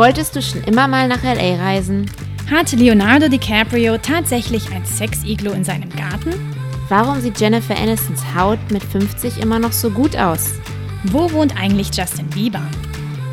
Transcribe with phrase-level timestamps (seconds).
[0.00, 2.10] Wolltest du schon immer mal nach LA reisen?
[2.50, 6.30] Hatte Leonardo DiCaprio tatsächlich ein Sex-Iglo in seinem Garten?
[6.88, 10.54] Warum sieht Jennifer Anistons Haut mit 50 immer noch so gut aus?
[11.04, 12.62] Wo wohnt eigentlich Justin Bieber?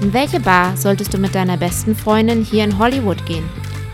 [0.01, 3.49] In welche Bar solltest du mit deiner besten Freundin hier in Hollywood gehen?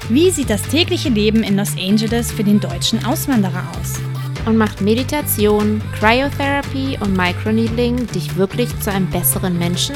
[0.10, 4.00] Wie sieht das tägliche Leben in Los Angeles für den deutschen Auswanderer aus?
[4.48, 9.94] Und macht Meditation, Cryotherapy und Microneedling dich wirklich zu einem besseren Menschen?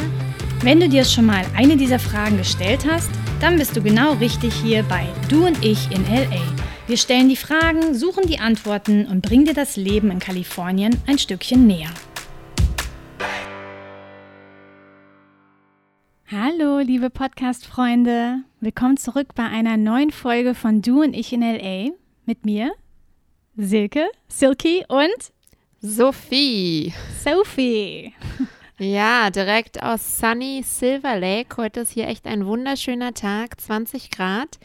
[0.61, 4.55] Wenn du dir schon mal eine dieser Fragen gestellt hast, dann bist du genau richtig
[4.55, 6.41] hier bei Du und ich in LA.
[6.87, 11.19] Wir stellen die Fragen, suchen die Antworten und bringen dir das Leben in Kalifornien ein
[11.19, 11.91] Stückchen näher.
[16.31, 18.39] Hallo, liebe Podcast-Freunde.
[18.59, 21.91] Willkommen zurück bei einer neuen Folge von Du und ich in LA
[22.25, 22.71] mit mir,
[23.57, 25.31] Silke, Silky und
[25.81, 26.93] Sophie.
[27.23, 28.13] Sophie.
[28.79, 31.57] Ja, direkt aus Sunny Silver Lake.
[31.57, 34.59] Heute ist hier echt ein wunderschöner Tag, 20 Grad.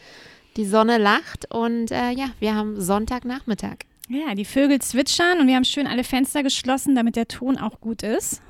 [0.55, 3.77] Die Sonne lacht und äh, ja, wir haben Sonntagnachmittag.
[4.09, 7.81] Ja, die Vögel zwitschern und wir haben schön alle Fenster geschlossen, damit der Ton auch
[7.81, 8.41] gut ist.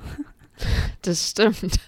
[1.02, 1.80] Das stimmt.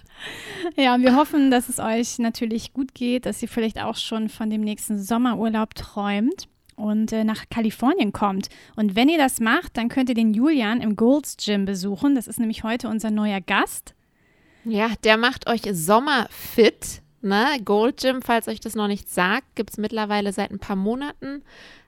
[0.75, 4.27] Ja, und wir hoffen, dass es euch natürlich gut geht, dass ihr vielleicht auch schon
[4.27, 8.47] von dem nächsten Sommerurlaub träumt und äh, nach Kalifornien kommt.
[8.77, 12.15] Und wenn ihr das macht, dann könnt ihr den Julian im Golds Gym besuchen.
[12.15, 13.93] Das ist nämlich heute unser neuer Gast.
[14.63, 17.01] Ja, der macht euch sommerfit.
[17.21, 17.45] Ne?
[17.65, 21.41] Gold Gym, falls euch das noch nicht sagt, gibt es mittlerweile seit ein paar Monaten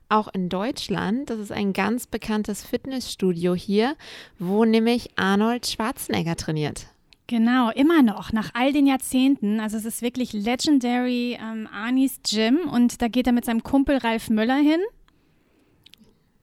[0.09, 1.30] auch in Deutschland.
[1.30, 3.96] Das ist ein ganz bekanntes Fitnessstudio hier,
[4.40, 6.88] wo nämlich Arnold Schwarzenegger trainiert.
[7.30, 9.59] Genau, immer noch, nach all den Jahrzehnten.
[9.59, 13.97] Also es ist wirklich Legendary ähm, Arnis Gym und da geht er mit seinem Kumpel
[13.97, 14.80] Ralf Möller hin.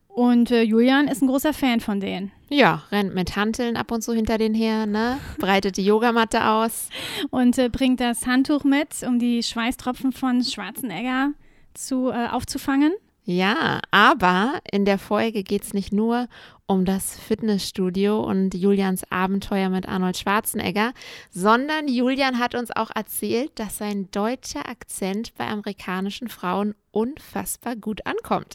[0.06, 2.30] Und äh, Julian ist ein großer Fan von denen.
[2.50, 5.18] Ja, rennt mit Hanteln ab und zu hinter den her, ne?
[5.38, 6.88] Breitet die Yogamatte aus.
[7.30, 11.32] Und äh, bringt das Handtuch mit, um die Schweißtropfen von Schwarzenegger
[11.74, 12.92] zu, äh, aufzufangen.
[13.28, 16.28] Ja, aber in der Folge geht es nicht nur
[16.66, 20.92] um das Fitnessstudio und Julians Abenteuer mit Arnold Schwarzenegger,
[21.30, 28.06] sondern Julian hat uns auch erzählt, dass sein deutscher Akzent bei amerikanischen Frauen unfassbar gut
[28.06, 28.54] ankommt.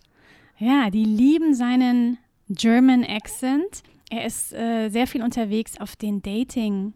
[0.57, 2.17] Ja, die lieben seinen
[2.47, 3.83] German Accent.
[4.09, 6.93] Er ist äh, sehr viel unterwegs auf den Dating-Apps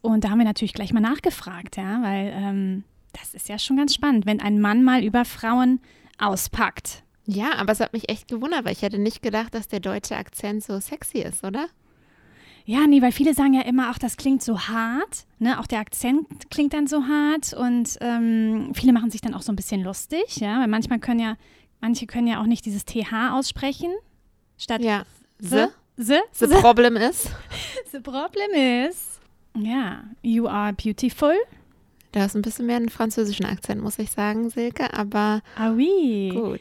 [0.00, 3.76] und da haben wir natürlich gleich mal nachgefragt, ja, weil ähm, das ist ja schon
[3.76, 5.80] ganz spannend, wenn ein Mann mal über Frauen
[6.18, 7.02] auspackt.
[7.26, 10.16] Ja, aber es hat mich echt gewundert, weil ich hätte nicht gedacht, dass der deutsche
[10.16, 11.66] Akzent so sexy ist, oder?
[12.64, 15.58] Ja, nee, weil viele sagen ja immer, ach, das klingt so hart, ne?
[15.58, 19.52] Auch der Akzent klingt dann so hart und ähm, viele machen sich dann auch so
[19.52, 21.36] ein bisschen lustig, ja, weil manchmal können ja,
[21.80, 23.90] manche können ja auch nicht dieses TH aussprechen,
[24.58, 25.04] statt Ja.
[25.38, 27.28] the, The, the, the problem is.
[27.92, 29.18] the problem is,
[29.56, 31.32] ja, you are beautiful.
[32.18, 36.30] Da ist ein bisschen mehr einen französischen Akzent, muss ich sagen, Silke, aber Ah oui.
[36.34, 36.60] gut.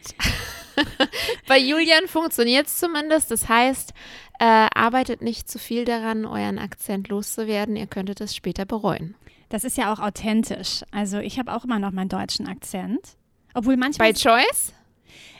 [1.47, 3.31] Bei Julian funktioniert es zumindest.
[3.31, 3.91] Das heißt,
[4.40, 7.75] äh, arbeitet nicht zu viel daran, euren Akzent loszuwerden.
[7.75, 9.16] Ihr könntet es später bereuen.
[9.50, 10.84] Das ist ja auch authentisch.
[10.91, 13.18] Also ich habe auch immer noch meinen deutschen Akzent.
[13.56, 14.13] Obwohl manchmal.
[14.13, 14.74] Bei Choice?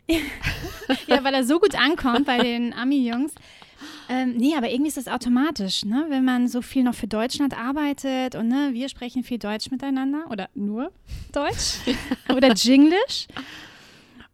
[1.06, 3.36] ja, weil er so gut ankommt bei den Ami-Jungs.
[4.10, 6.06] Ähm, nee, aber irgendwie ist das automatisch, ne?
[6.10, 10.26] Wenn man so viel noch für Deutschland arbeitet und ne, wir sprechen viel Deutsch miteinander
[10.30, 10.92] oder nur
[11.32, 11.80] Deutsch
[12.36, 13.28] oder Jinglish.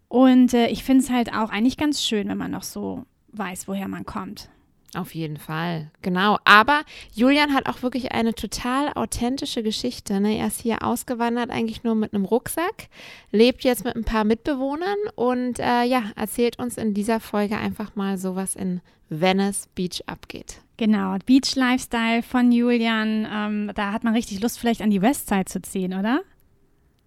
[0.07, 3.67] Und äh, ich finde es halt auch eigentlich ganz schön, wenn man noch so weiß,
[3.67, 4.49] woher man kommt.
[4.95, 6.37] Auf jeden Fall, genau.
[6.45, 6.83] Aber
[7.13, 10.19] Julian hat auch wirklich eine total authentische Geschichte.
[10.19, 10.37] Ne?
[10.37, 12.89] Er ist hier ausgewandert, eigentlich nur mit einem Rucksack,
[13.31, 17.95] lebt jetzt mit ein paar Mitbewohnern und äh, ja, erzählt uns in dieser Folge einfach
[17.95, 18.81] mal so, was in
[19.21, 20.61] Venice Beach abgeht.
[20.77, 23.27] Genau, Beach Lifestyle von Julian.
[23.31, 26.21] Ähm, da hat man richtig Lust, vielleicht an die Westside zu ziehen, oder?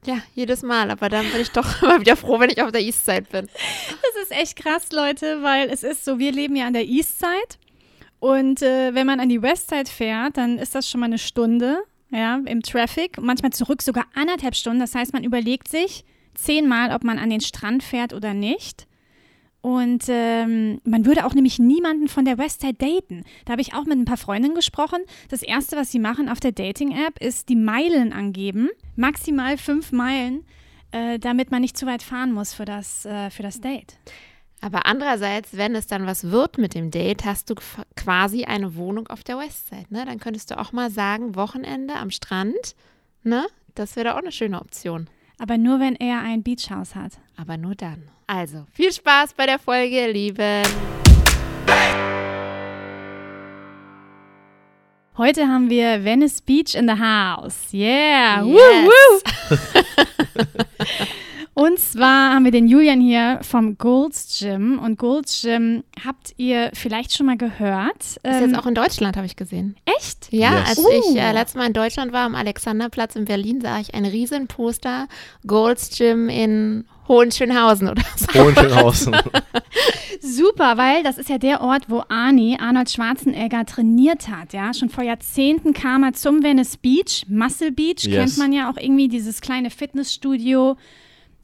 [0.04, 2.82] Ja, jedes Mal, aber dann bin ich doch immer wieder froh, wenn ich auf der
[2.82, 3.46] Eastside bin.
[3.46, 7.58] Das ist echt krass, Leute, weil es ist so, wir leben ja an der Eastside
[8.20, 11.82] und äh, wenn man an die Westside fährt, dann ist das schon mal eine Stunde,
[12.10, 13.20] ja, im Traffic.
[13.20, 14.80] Manchmal zurück sogar anderthalb Stunden.
[14.80, 16.04] Das heißt, man überlegt sich
[16.34, 18.86] zehnmal, ob man an den Strand fährt oder nicht.
[19.66, 23.24] Und ähm, man würde auch nämlich niemanden von der Westside daten.
[23.46, 25.00] Da habe ich auch mit ein paar Freundinnen gesprochen.
[25.28, 28.68] Das Erste, was sie machen auf der Dating-App, ist die Meilen angeben.
[28.94, 30.46] Maximal fünf Meilen,
[30.92, 33.98] äh, damit man nicht zu weit fahren muss für das, äh, für das Date.
[34.60, 37.56] Aber andererseits, wenn es dann was wird mit dem Date, hast du
[37.96, 39.86] quasi eine Wohnung auf der Westside.
[39.90, 40.04] Ne?
[40.06, 42.76] Dann könntest du auch mal sagen, Wochenende am Strand.
[43.24, 43.44] Ne?
[43.74, 45.08] Das wäre doch auch eine schöne Option.
[45.38, 47.12] Aber nur, wenn er ein Beachhaus hat.
[47.36, 48.02] Aber nur dann.
[48.26, 50.62] Also, viel Spaß bei der Folge, ihr Lieben.
[55.18, 57.72] Heute haben wir Venice Beach in the house.
[57.72, 58.44] Yeah.
[58.44, 58.88] Woo, Yes.
[59.50, 59.56] woo.
[61.58, 64.78] Und zwar haben wir den Julian hier vom Gold's Gym.
[64.78, 67.96] Und Gold's Gym habt ihr vielleicht schon mal gehört.
[68.02, 69.74] Ist Ähm, jetzt auch in Deutschland, habe ich gesehen.
[69.86, 70.30] echt?
[70.30, 70.68] Ja, Yes.
[70.68, 70.88] als Uh.
[70.90, 74.48] ich äh, letztes Mal in Deutschland war, am Alexanderplatz in Berlin, sah ich ein riesen
[74.48, 75.08] Poster
[75.46, 78.38] Gold's Gym in Hohenschönhausen oder so.
[78.38, 79.16] Hohenschönhausen.
[80.20, 84.52] Super, weil das ist ja der Ort, wo Arnie, Arnold Schwarzenegger, trainiert hat.
[84.52, 88.14] Ja, schon vor Jahrzehnten kam er zum Venice Beach, Muscle Beach, Yes.
[88.14, 90.76] kennt man ja auch irgendwie, dieses kleine Fitnessstudio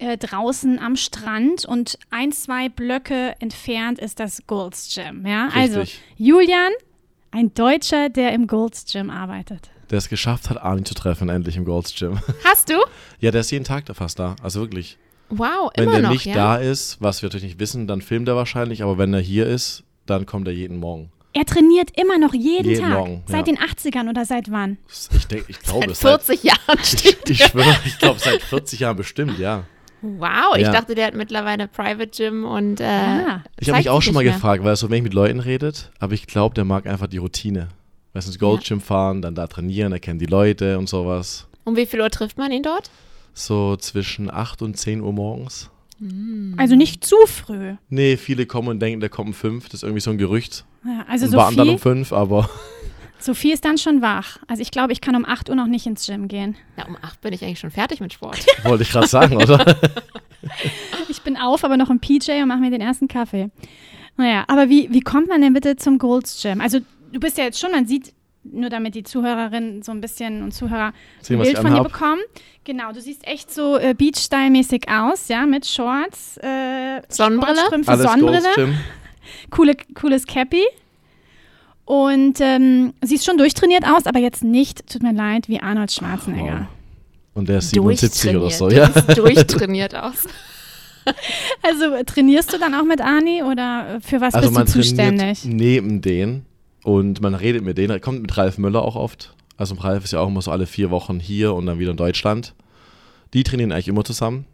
[0.03, 5.25] äh, draußen am Strand und ein, zwei Blöcke entfernt ist das Gold's Gym.
[5.27, 5.85] Ja, also.
[6.17, 6.73] Julian,
[7.31, 9.71] ein Deutscher, der im Gold's Gym arbeitet.
[9.91, 12.19] Der es geschafft hat, Arnie zu treffen, endlich im Gold's Gym.
[12.45, 12.75] Hast du?
[13.21, 14.37] Ja, der ist jeden Tag da fast da.
[14.43, 14.99] Also wirklich.
[15.29, 16.35] Wow, Wenn immer der noch, nicht ja?
[16.35, 18.83] da ist, was wir natürlich nicht wissen, dann filmt er wahrscheinlich.
[18.83, 21.11] Aber wenn er hier ist, dann kommt er jeden Morgen.
[21.35, 22.99] Er trainiert immer noch jeden, Jeden Tag.
[22.99, 23.55] Morgen, seit ja.
[23.55, 24.77] den 80ern oder seit wann?
[25.15, 28.81] Ich denke, ich glaube, Seit es 40 Jahren Ich, ich schwöre, ich glaube seit 40
[28.81, 29.65] Jahren bestimmt, ja.
[30.03, 30.73] Wow, ich Ja.
[30.73, 33.43] dachte, der hat mittlerweile Private Gym und äh, Ah.
[33.61, 34.33] Ich habe mich auch schon mal mehr.
[34.35, 37.19] gefragt, weil er so wenig mit Leuten redet, aber ich glaube, der mag einfach die
[37.19, 37.69] Routine.
[38.13, 41.47] Weißt du, ins Gold Gym fahren, dann da trainieren, er kennt die Leute und sowas.
[41.65, 42.91] Um wie viel Uhr trifft man ihn dort?
[43.33, 45.71] So zwischen 8 und 10 Uhr morgens.
[46.57, 47.75] Also nicht zu früh.
[47.89, 49.67] Nee, viele kommen und denken, der kommt um 5.
[49.67, 50.65] Das ist irgendwie so ein Gerücht.
[50.85, 52.51] Ja, also und warten dann Sophie, um 5, aber
[53.23, 54.39] Sophie ist dann schon wach.
[54.49, 56.57] Also ich glaube, ich kann um 8 Uhr noch nicht ins Gym gehen.
[56.77, 58.45] Ja, um 8 bin ich eigentlich schon fertig mit Sport.
[58.65, 59.65] wollte ich gerade sagen, oder?
[61.09, 63.51] Ich bin auf, aber noch im PJ und mache mir den ersten Kaffee.
[64.17, 66.61] Naja, aber wie, wie kommt man denn bitte zum Gold's Gym?
[66.61, 66.81] Also
[67.13, 70.53] du bist ja jetzt schon, man sieht, nur damit die Zuhörerinnen so ein bisschen und
[70.53, 72.21] Zuhörer Sehen, ein Bild von dir bekommen.
[72.65, 77.61] Genau, du siehst echt so äh, Beach-Style-mäßig aus, ja, mit Shorts, äh, Sonnenbrille?
[77.87, 78.75] Alles Sonnenbrille, Gold's Gym.
[79.51, 80.65] coole, cooles Cappy.
[81.85, 86.69] Und ähm, siehst schon durchtrainiert aus, aber jetzt nicht, tut mir leid, wie Arnold Schwarzenegger.
[87.35, 88.95] Und der ist 77 oder so, Durchtrainiert.
[89.09, 89.15] ja.
[89.15, 90.25] Du siehst durchtrainiert aus.
[91.63, 95.45] Also trainierst du dann auch mit Arnie oder für was Also bist man du zuständig?
[95.45, 96.47] neben denen
[96.85, 97.91] und man redet mit denen.
[97.91, 99.35] Er kommt mit Ralf Müller auch oft.
[99.57, 101.97] Also Ralf ist ja auch immer so alle vier Wochen hier und dann wieder in
[101.97, 102.55] Deutschland.
[103.35, 104.47] Die trainieren eigentlich immer zusammen.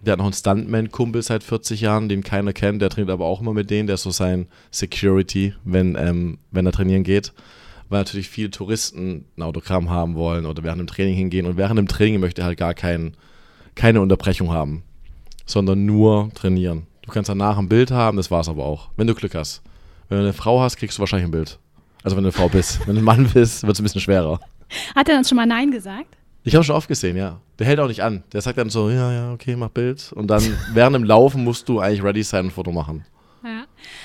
[0.00, 2.82] Der hat noch einen Stuntman-Kumpel seit 40 Jahren, den keiner kennt.
[2.82, 3.86] Der trainiert aber auch immer mit denen.
[3.86, 7.32] Der ist so sein Security, wenn, ähm, wenn er trainieren geht.
[7.88, 11.46] Weil natürlich viele Touristen ein Autogramm haben wollen oder während dem Training hingehen.
[11.46, 13.16] Und während dem Training möchte er halt gar kein,
[13.74, 14.82] keine Unterbrechung haben,
[15.44, 16.86] sondern nur trainieren.
[17.02, 18.90] Du kannst danach ein Bild haben, das war's aber auch.
[18.96, 19.62] Wenn du Glück hast.
[20.08, 21.58] Wenn du eine Frau hast, kriegst du wahrscheinlich ein Bild.
[22.02, 22.86] Also wenn du eine Frau bist.
[22.86, 24.40] wenn du ein Mann bist, wird es ein bisschen schwerer.
[24.94, 26.15] Hat er dann schon mal Nein gesagt?
[26.46, 27.40] Ich habe schon oft gesehen, ja.
[27.58, 28.22] Der hält auch nicht an.
[28.32, 30.12] Der sagt dann so, ja, ja, okay, mach Bild.
[30.14, 33.04] Und dann während dem Laufen musst du eigentlich ready sein und ein Foto machen.
[33.44, 33.64] Ja.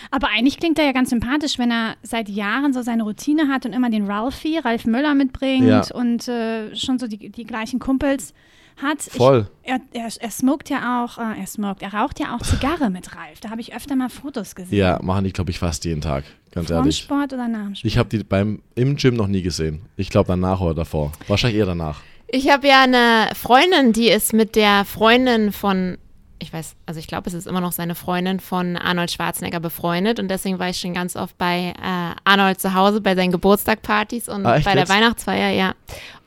[0.09, 3.65] Aber eigentlich klingt er ja ganz sympathisch, wenn er seit Jahren so seine Routine hat
[3.65, 5.83] und immer den Ralphie, Ralf Müller mitbringt Ja.
[5.93, 8.33] und äh, schon so die, die gleichen Kumpels
[8.81, 9.01] hat.
[9.01, 9.47] Voll.
[9.63, 12.89] Ich, er, er, er smoked ja auch, äh, er smoked, er raucht ja auch Zigarre
[12.89, 13.39] mit Ralf.
[13.41, 14.77] Da habe ich öfter mal Fotos gesehen.
[14.77, 16.23] Ja, machen die, glaube ich, fast jeden Tag.
[16.51, 16.97] Ganz Vorm ehrlich.
[16.97, 17.85] Sport oder nach dem Sport?
[17.85, 19.81] Ich habe die beim im Gym noch nie gesehen.
[19.95, 21.11] Ich glaube danach oder davor.
[21.27, 22.01] Wahrscheinlich eher danach.
[22.33, 25.98] Ich habe ja eine Freundin, die ist mit der Freundin von,
[26.39, 30.18] ich weiß, also ich glaube, es ist immer noch seine Freundin von Arnold Schwarzenegger befreundet
[30.18, 34.29] und deswegen war ich schon ganz oft bei äh, Arnold zu Hause bei seinen Geburtstagpartys
[34.29, 34.89] und Ah, bei der jetzt?
[34.89, 35.74] Weihnachtsfeier, ja.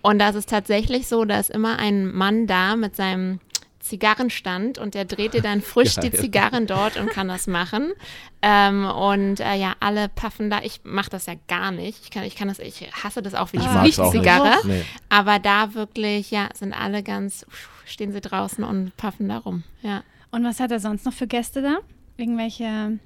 [0.03, 3.41] Und da ist es tatsächlich so, da ist immer ein Mann da mit seinem
[3.85, 6.21] Zigarrenstand und der dreht dir dann frisch die Geil.
[6.21, 7.93] Zigarren dort und kann das machen.
[8.43, 10.61] Ähm, und äh, ja, alle puffen da.
[10.63, 12.01] Ich mache das ja gar nicht.
[12.03, 14.23] Ich kann, ich kann das, ich hasse das auch wie Ich die mag's auch nicht.
[14.23, 14.55] Zigarre.
[14.65, 14.85] Nee.
[15.09, 17.47] Aber da wirklich, ja, sind alle ganz,
[17.85, 19.63] stehen sie draußen und puffen da rum.
[19.83, 20.03] Ja.
[20.31, 21.79] Und was hat er sonst noch für Gäste da?
[22.17, 22.99] Irgendwelche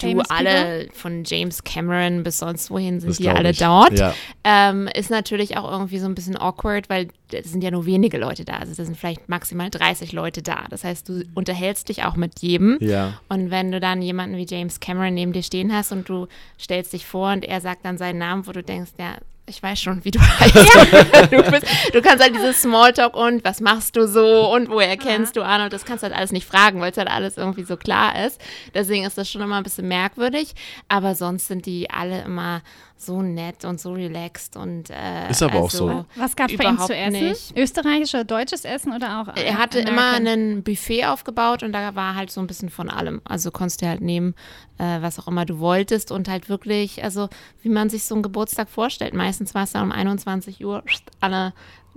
[0.00, 0.36] Du, famous people?
[0.36, 3.58] alle von James Cameron bis sonst wohin sind Das die alle ich.
[3.58, 3.98] dort.
[3.98, 4.14] Ja.
[4.44, 8.16] Ähm, ist natürlich auch irgendwie so ein bisschen awkward, weil es sind ja nur wenige
[8.16, 8.54] Leute da.
[8.54, 10.64] Also da sind vielleicht maximal 30 Leute da.
[10.70, 12.78] Das heißt, du unterhältst dich auch mit jedem.
[12.80, 13.20] Ja.
[13.28, 16.26] Und wenn du dann jemanden wie James Cameron neben dir stehen hast und du
[16.58, 19.16] stellst dich vor und er sagt dann seinen Namen, wo du denkst, ja,
[19.48, 21.32] ich weiß schon, wie du heißt.
[21.32, 25.36] du, bist, du kannst halt dieses Smalltalk und was machst du so und woher kennst
[25.36, 28.24] du Arnold, das kannst halt alles nicht fragen, weil es halt alles irgendwie so klar
[28.26, 28.40] ist.
[28.74, 30.54] Deswegen ist das schon immer ein bisschen merkwürdig.
[30.88, 32.62] Aber sonst sind die alle immer
[33.00, 36.06] so nett und so relaxed und äh, Ist aber auch also, so.
[36.16, 37.28] Was gab es bei ihm überhaupt zu essen?
[37.28, 37.56] nicht.
[37.56, 39.36] Österreichisches oder deutsches Essen oder auch?
[39.36, 40.26] Er hatte immer American?
[40.26, 43.20] einen Buffet aufgebaut und da war halt so ein bisschen von allem.
[43.24, 44.34] Also konntest du halt nehmen,
[44.78, 47.28] äh, was auch immer du wolltest und halt wirklich, also
[47.62, 49.14] wie man sich so einen Geburtstag vorstellt.
[49.14, 50.82] Meistens war es dann um 21 Uhr,
[51.20, 51.52] alle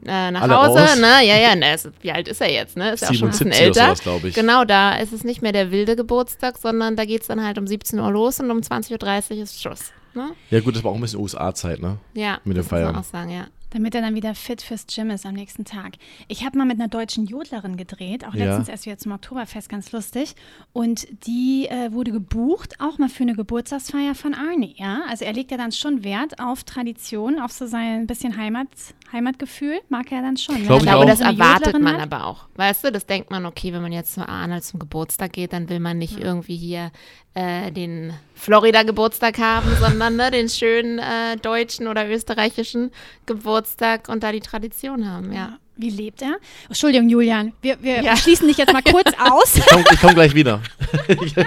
[0.06, 0.96] äh, nach Alle Hause, raus.
[1.00, 1.26] ne?
[1.26, 2.92] Ja, ja, ne, ist, wie alt ist er jetzt, ne?
[2.94, 3.86] Ist ja auch schon ein bisschen 77 oder älter.
[3.96, 4.36] sowas, glaube ich.
[4.36, 7.58] Genau, da ist es nicht mehr der wilde Geburtstag, sondern da geht es dann halt
[7.58, 9.92] um 17 Uhr los und um 20.30 Uhr ist Schluss.
[10.14, 10.32] Ne?
[10.50, 11.98] Ja, gut, das war auch ein bisschen USA-Zeit, ne?
[12.14, 12.96] Ja, Mit dem muss man Feiern.
[12.98, 13.46] auch sagen, ja.
[13.74, 15.94] Damit er dann wieder fit fürs Gym ist am nächsten Tag.
[16.28, 18.48] Ich habe mal mit einer deutschen Jodlerin gedreht, auch Ja.
[18.48, 20.36] letztens erst wieder zum Oktoberfest, ganz lustig.
[20.74, 24.76] Und die äh, wurde gebucht, auch mal für eine Geburtstagsfeier von Arnie.
[24.78, 25.04] Ja?
[25.10, 28.68] Also er legt ja dann schon Wert auf Tradition, auf so sein bisschen Heimat,
[29.14, 30.56] Heimatgefühl, mag er dann schon.
[30.56, 32.02] Ich ich dann glaube, das erwartet man hat.
[32.12, 32.46] aber auch.
[32.56, 35.70] Weißt du, das denkt man, okay, wenn man jetzt zu Arnold zum Geburtstag geht, dann
[35.70, 36.92] will man nicht irgendwie hier
[37.34, 42.92] äh, den Florida-Geburtstag haben, sondern ne, den schönen äh, deutschen oder österreichischen
[43.26, 45.58] Geburtstag und da die Tradition haben, ja.
[45.78, 46.36] Wie lebt er?
[46.68, 48.16] Entschuldigung, Julian, wir, wir Ja.
[48.16, 49.56] schließen dich jetzt mal kurz aus.
[49.58, 50.62] Ich komme komm gleich wieder.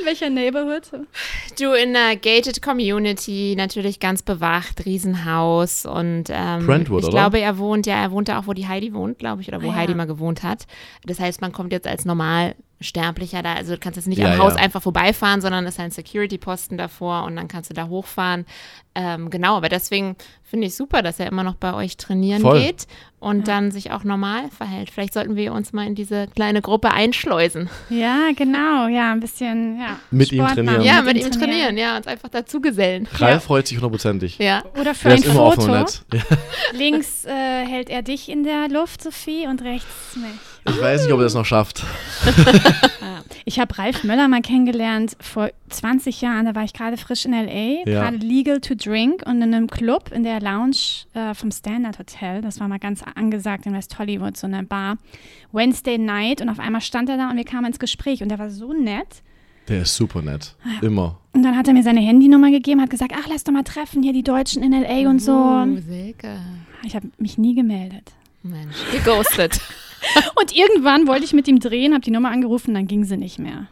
[0.00, 0.82] In welcher Neighborhood?
[1.58, 7.16] Du in einer gated Community, natürlich ganz bewacht, Riesenhaus und ähm, Brentwood, ich oder?
[7.18, 9.62] glaube, er wohnt, ja, er wohnt da auch, wo die Heidi wohnt, glaube ich, oder
[9.62, 9.76] wo Ah, ja.
[9.76, 10.66] Heidi mal gewohnt hat.
[11.04, 12.04] Das heißt, man kommt jetzt als
[12.80, 14.60] Normalsterblicher da, also du kannst jetzt nicht Ja, am Haus ja.
[14.60, 18.46] einfach vorbeifahren, sondern es ist ein Security-Posten davor und dann kannst du da hochfahren.
[18.94, 22.60] Ähm, genau, aber deswegen finde ich super, dass er immer noch bei euch trainieren Voll.
[22.60, 22.86] geht
[23.20, 24.90] und dann sich auch normal verhält.
[24.90, 27.68] Vielleicht sollten wir uns mal in diese kleine Gruppe einschleusen.
[27.90, 29.98] Ja, genau, ja, ein bisschen, ja.
[30.10, 30.76] Mit ihm Sport trainieren.
[30.78, 33.06] machen, Ja, mit ihm trainieren, ja, uns einfach dazugesellen.
[33.12, 34.38] Ralf freut sich hundertprozentig.
[34.38, 34.64] Ja.
[34.80, 35.60] Oder für Der ein Foto.
[36.12, 36.20] Ja.
[36.72, 37.30] Links äh,
[37.66, 40.30] hält er dich in der Luft, Sophie, und rechts mich.
[40.68, 41.84] Ich weiß nicht, ob er das noch schafft.
[43.46, 46.44] Ich habe Ralf Möller mal kennengelernt vor 20 Jahren.
[46.46, 48.02] Da war ich gerade frisch in L.A., Ja.
[48.02, 50.76] gerade legal to drink und in einem Club in der Lounge
[51.14, 52.42] äh, vom Standard Hotel.
[52.42, 54.98] Das war mal ganz angesagt in West Hollywood, so eine Bar.
[55.52, 58.38] Wednesday Night und auf einmal stand er da und wir kamen ins Gespräch und der
[58.38, 59.22] war so nett.
[59.68, 60.54] Der ist super nett.
[60.80, 61.18] Immer.
[61.32, 64.02] Und dann hat er mir seine Handynummer gegeben, hat gesagt, ach, lass doch mal treffen,
[64.02, 65.08] hier die Deutschen in L.A.
[65.10, 65.64] und so.
[65.88, 66.38] Silke.
[66.84, 68.12] Ich habe mich nie gemeldet.
[68.42, 69.60] Mensch, geghostet.
[70.40, 73.38] Und irgendwann wollte ich mit ihm drehen, habe die Nummer angerufen, dann ging sie nicht
[73.38, 73.68] mehr.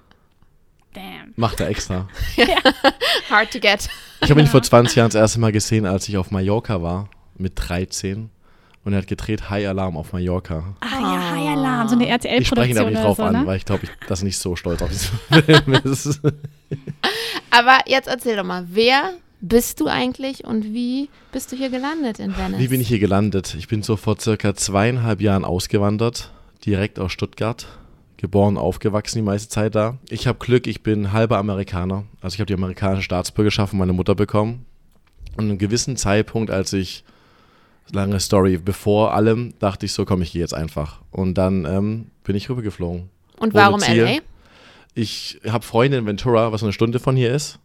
[0.95, 1.33] Damn.
[1.37, 2.09] Macht er extra.
[3.31, 3.89] Hard to get.
[4.23, 7.09] Ich habe ihn vor 20 Jahren das erste Mal gesehen, als ich auf Mallorca war,
[7.37, 8.31] mit 13.
[8.85, 10.75] Und er hat gedreht High Alarm auf Mallorca.
[10.81, 13.33] Ah ja, High Alarm, so eine Ich spreche ihn RTL-Produktion aber nicht drauf so, an,
[13.35, 13.47] ne?
[13.47, 16.21] weil ich glaube, ich, dass er nicht so stolz auf diesen Film ist.
[17.51, 22.19] Aber jetzt erzähl doch mal, wer bist du eigentlich und wie bist du hier gelandet
[22.19, 22.59] in Venice?
[22.59, 23.55] Wie bin ich hier gelandet?
[23.59, 26.31] Ich bin so vor circa zweieinhalb Jahren ausgewandert,
[26.65, 27.67] direkt aus Stuttgart.
[28.17, 29.97] Geboren, aufgewachsen die meiste Zeit da.
[30.09, 32.05] Ich habe Glück, ich bin halber Amerikaner.
[32.21, 34.67] Also ich habe die amerikanische Staatsbürgerschaft von meiner Mutter bekommen.
[35.37, 37.05] Und einem gewissen Zeitpunkt, als ich,
[37.93, 41.01] lange Story, bevor allem, dachte ich so, komm, ich gehe jetzt einfach.
[41.13, 43.09] Und dann ähm, bin ich rübergeflogen.
[43.39, 43.81] Und warum.
[43.81, 44.19] LA?
[44.95, 47.61] Ich habe Freunde in Ventura, was eine Stunde von hier ist,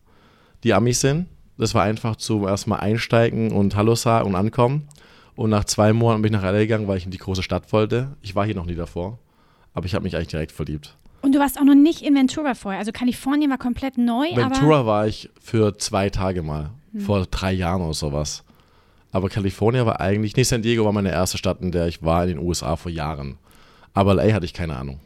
[0.63, 1.25] die Amis sind.
[1.57, 4.87] Das war einfach zum erstmal einsteigen und Hallo sagen und ankommen.
[5.35, 7.71] Und nach zwei Monaten bin ich nach LA gegangen, weil ich in die große Stadt
[7.71, 8.15] wollte.
[8.21, 9.19] Ich war hier noch nie davor,
[9.73, 10.95] aber ich habe mich eigentlich direkt verliebt.
[11.21, 12.79] Und du warst auch noch nicht in Ventura vorher.
[12.79, 17.81] Also Kalifornien war komplett neu, Ventura war ich für zwei Tage mal, vor drei Jahren
[17.81, 18.43] oder sowas.
[19.11, 22.23] Aber Kalifornien war eigentlich, nee, San Diego war meine erste Stadt, in der ich war
[22.23, 23.37] in den USA vor Jahren.
[23.93, 24.99] Aber LA hatte ich keine Ahnung.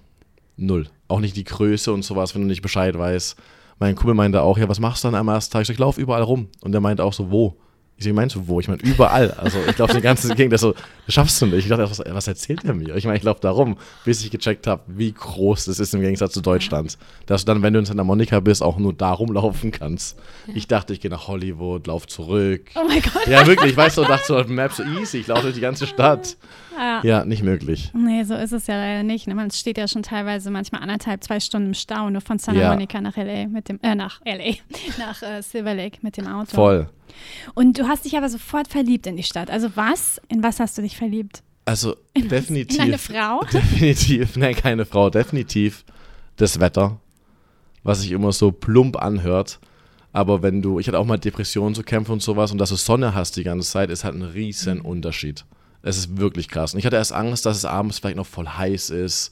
[0.56, 0.89] Null.
[1.08, 3.38] Auch nicht die Größe und sowas, wenn du nicht Bescheid weißt.
[3.79, 5.62] Mein Kumpel meinte auch, ja, was machst du dann am ersten Tag?
[5.62, 6.50] Ich so, ich laufe überall rum.
[6.62, 7.57] Und der meinte auch so, wo?
[8.00, 8.60] Ich so, meinst du wo?
[8.60, 9.32] Ich meine, überall.
[9.32, 10.74] Also ich glaube, die ganze Gegend, der so,
[11.06, 11.63] das schaffst du nicht.
[11.63, 12.96] Ich dachte, was, was erzählt er mir?
[12.96, 16.01] Ich meine, ich laufe da rum, bis ich gecheckt habe, wie groß das ist im
[16.01, 16.98] Gegensatz zu Deutschland.
[17.25, 20.20] Dass du dann, wenn du in Santa Monica bist, auch nur da rumlaufen kannst.
[20.54, 22.70] Ich dachte, ich gehe nach Hollywood, lauf zurück.
[22.75, 23.25] Oh mein Gott.
[23.25, 25.88] Ja, wirklich, ich weiß so, dachte so, Map so easy, ich laufe durch die ganze
[25.88, 26.38] Stadt.
[26.77, 27.01] Ja.
[27.04, 27.92] Ja, nicht möglich.
[27.96, 29.25] Nee, so ist es ja leider nicht.
[29.27, 29.34] Ne?
[29.34, 32.70] Man steht ja schon teilweise manchmal anderthalb, zwei Stunden im Stau, nur von Santa Ja.
[32.70, 34.54] Monica nach LA mit dem, äh, nach LA,
[35.00, 36.54] nach äh, Silver Lake mit dem Auto.
[36.54, 36.88] Voll.
[37.53, 39.49] Und du hast dich aber sofort verliebt in die Stadt.
[39.49, 40.21] Also was?
[40.27, 41.43] In was hast du dich verliebt?
[41.65, 42.79] Also In definitiv.
[42.79, 43.41] eine Frau?
[43.51, 45.83] Definitiv, nein, keine Frau, definitiv
[46.37, 46.99] das Wetter,
[47.83, 49.59] was sich immer so plump anhört.
[50.13, 52.75] Aber wenn du, ich hatte auch mal Depressionen zu kämpfen und sowas und dass du
[52.75, 55.45] Sonne hast die ganze Zeit, ist halt ein riesen Unterschied.
[55.83, 56.73] Es ist wirklich krass.
[56.73, 59.31] Und ich hatte erst Angst, dass es abends vielleicht noch voll heiß ist,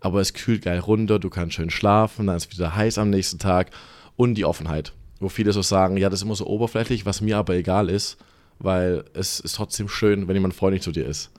[0.00, 3.10] aber es kühlt geil runter, du kannst schön schlafen, dann ist es wieder heiß am
[3.10, 3.70] nächsten Tag
[4.16, 7.38] und die Offenheit, wo viele so sagen, ja, das ist immer so oberflächlich, was mir
[7.38, 8.16] aber egal ist,
[8.58, 11.30] weil es ist trotzdem schön, wenn jemand freundlich zu dir ist.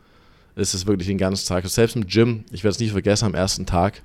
[0.56, 1.68] Es ist wirklich den ganzen Tag.
[1.68, 4.02] Selbst im Gym, ich werde es nie vergessen, am ersten Tag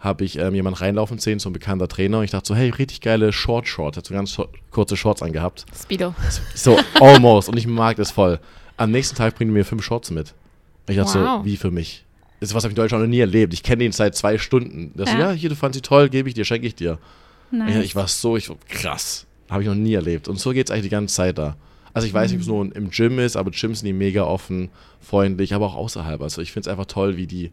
[0.00, 2.18] habe ich ähm, jemanden reinlaufen sehen, so ein bekannter Trainer.
[2.18, 3.96] Und ich dachte so, hey, richtig geile Short Short.
[3.96, 4.36] Hat so ganz
[4.70, 5.64] kurze Shorts angehabt.
[5.78, 6.14] Speedo.
[6.54, 7.48] So, almost.
[7.48, 8.38] Und ich mag das voll.
[8.76, 10.34] Am nächsten Tag bringt er mir fünf Shorts mit.
[10.88, 11.38] Ich dachte Wow.
[11.40, 12.04] so, wie für mich?
[12.40, 13.54] Das ist was habe ich in Deutschland noch nie erlebt.
[13.54, 14.92] Ich kenne ihn seit zwei Stunden.
[14.94, 15.30] Das so, Ja.
[15.30, 16.98] ja, hier, du fandst sie toll, gebe ich dir, schenke ich dir.
[17.58, 17.84] Nice.
[17.84, 19.26] Ich war so, ich krass.
[19.48, 20.28] Habe ich noch nie erlebt.
[20.28, 21.56] Und so geht es eigentlich die ganze Zeit da.
[21.92, 24.24] Also ich weiß nicht, ob es nur im Gym ist, aber Gyms sind die mega
[24.24, 24.70] offen,
[25.00, 26.20] freundlich, aber auch außerhalb.
[26.22, 27.52] Also ich finde es einfach toll, wie die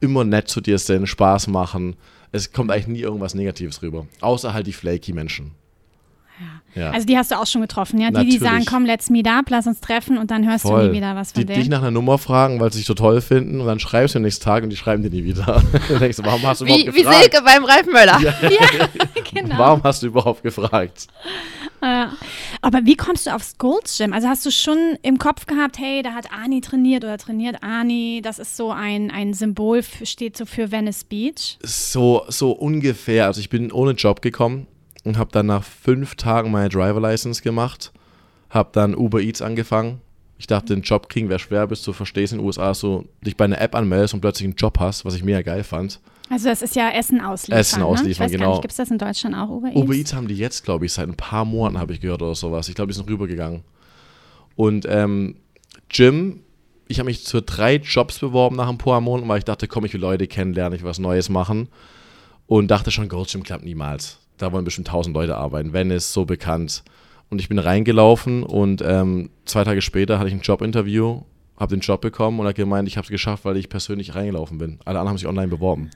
[0.00, 1.94] immer nett zu dir sind, Spaß machen.
[2.32, 4.06] Es kommt eigentlich nie irgendwas Negatives rüber.
[4.20, 5.52] Außer halt die flaky Menschen.
[6.74, 6.90] Ja.
[6.90, 8.08] Also die hast du auch schon getroffen, ja?
[8.08, 8.40] Die, die Natürlich.
[8.40, 10.88] sagen, komm, let's meet up, lass uns treffen und dann hörst du Voll.
[10.88, 11.60] nie wieder was von die denen.
[11.60, 14.18] dich nach einer Nummer fragen, weil sie dich so toll finden und dann schreibst du
[14.18, 15.62] am nächsten Tag und die schreiben dir nie wieder.
[15.88, 17.32] dann denkst du, warum hast du Wie, überhaupt wie gefragt?
[17.32, 18.20] Silke beim Ralf Möller.
[19.34, 19.58] genau.
[19.58, 21.06] Warum hast du überhaupt gefragt?
[21.82, 22.12] Ja.
[22.60, 24.12] Aber wie kommst du aufs Gold's Gym?
[24.12, 28.20] Also hast du schon im Kopf gehabt, hey, da hat Ani trainiert oder trainiert Ani,
[28.22, 31.58] das ist so ein, ein Symbol, für, steht so für Venice Beach.
[31.62, 33.26] So, so ungefähr.
[33.26, 34.66] Also ich bin ohne Job gekommen
[35.06, 37.92] und habe dann nach fünf Tagen meine Driver License gemacht,
[38.50, 40.00] habe dann Uber Eats angefangen.
[40.36, 43.36] Ich dachte, den Job kriegen wäre schwer, bis du verstehst in den USA, so dich
[43.36, 46.00] bei einer App anmeldest und plötzlich einen Job hast, was ich mega geil fand.
[46.28, 47.60] Also das ist ja Essen ausliefern.
[47.60, 48.10] Essen ausliefern, ne?
[48.10, 48.60] ich weiß Gar genau.
[48.60, 49.76] gibt es das in Deutschland auch, Uber Eats?
[49.76, 52.34] Uber Eats haben die jetzt, glaube ich, seit ein paar Monaten, habe ich gehört oder
[52.34, 52.68] sowas.
[52.68, 53.62] Ich glaube, die sind rübergegangen.
[54.56, 55.36] Und ähm,
[55.88, 56.40] Gym,
[56.88, 59.84] ich habe mich für drei Jobs beworben nach ein paar Monaten, weil ich dachte, komm,
[59.84, 61.68] ich will Leute kennenlernen, ich will was Neues machen.
[62.48, 64.18] Und dachte schon, Gold Gym klappt niemals.
[64.38, 65.72] Da wollen bestimmt tausend Leute arbeiten.
[65.72, 66.82] Venice, so bekannt.
[67.30, 71.22] Und ich bin reingelaufen und ähm, zwei Tage später hatte ich ein Jobinterview,
[71.58, 74.58] habe den Job bekommen und habe gemeint, ich habe es geschafft, weil ich persönlich reingelaufen
[74.58, 74.78] bin.
[74.84, 75.90] Alle anderen haben sich online beworben.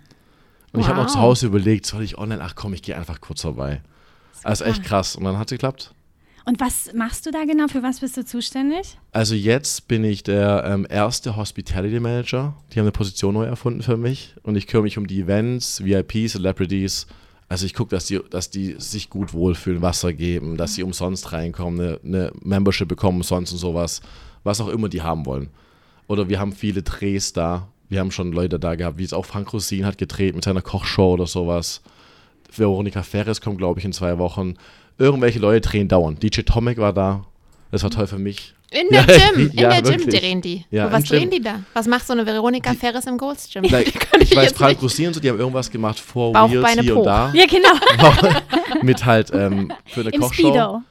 [0.72, 1.12] Und ich habe noch Wow.
[1.12, 2.40] zu Hause überlegt, soll ich online?
[2.42, 3.80] Ach komm, ich gehe einfach kurz vorbei.
[4.42, 5.16] Also echt krass.
[5.16, 5.92] Und dann hat es geklappt.
[6.46, 7.68] Und was machst du da genau?
[7.68, 8.98] Für was bist du zuständig?
[9.12, 12.54] Also jetzt bin ich der ähm, erste Hospitality Manager.
[12.72, 14.34] Die haben eine Position neu erfunden für mich.
[14.42, 17.06] Und ich kümmere mich um die Events, VIPs, Celebrities.
[17.50, 21.32] Also ich gucke, dass die, dass die sich gut wohlfühlen, Wasser geben, dass sie umsonst
[21.32, 24.02] reinkommen, eine, eine Membership bekommen umsonst und sowas.
[24.44, 25.50] Was auch immer die haben wollen.
[26.06, 27.66] Oder wir haben viele Drehs da.
[27.88, 30.62] Wir haben schon Leute da gehabt, wie es auch Frank Rosin hat gedreht mit seiner
[30.62, 31.82] Kochshow oder sowas.
[32.54, 34.54] Veronika Ferres kommt, glaube ich, in zwei Wochen.
[34.96, 36.22] Irgendwelche Leute drehen dauernd.
[36.22, 37.26] DJ Tomek war da.
[37.72, 38.54] Das war toll für mich.
[38.70, 40.20] In der Ja, Gym, in ja, der Gym wirklich.
[40.20, 40.64] drehen die.
[40.70, 41.18] Ja, Und was im Gym.
[41.18, 41.60] drehen die da?
[41.74, 43.64] Was macht so eine Veronika Ferris im Gold's Gym?
[43.64, 44.80] Like, Kann ich weiß, Frank.
[44.80, 47.00] Rosin und so, die haben irgendwas gemacht vor Bauch, Wheels Beine, hier Po.
[47.00, 47.32] und da.
[47.34, 48.40] Ja, genau.
[48.82, 50.48] mit halt ähm, für eine Im Kochshow.
[50.50, 50.82] Speedo.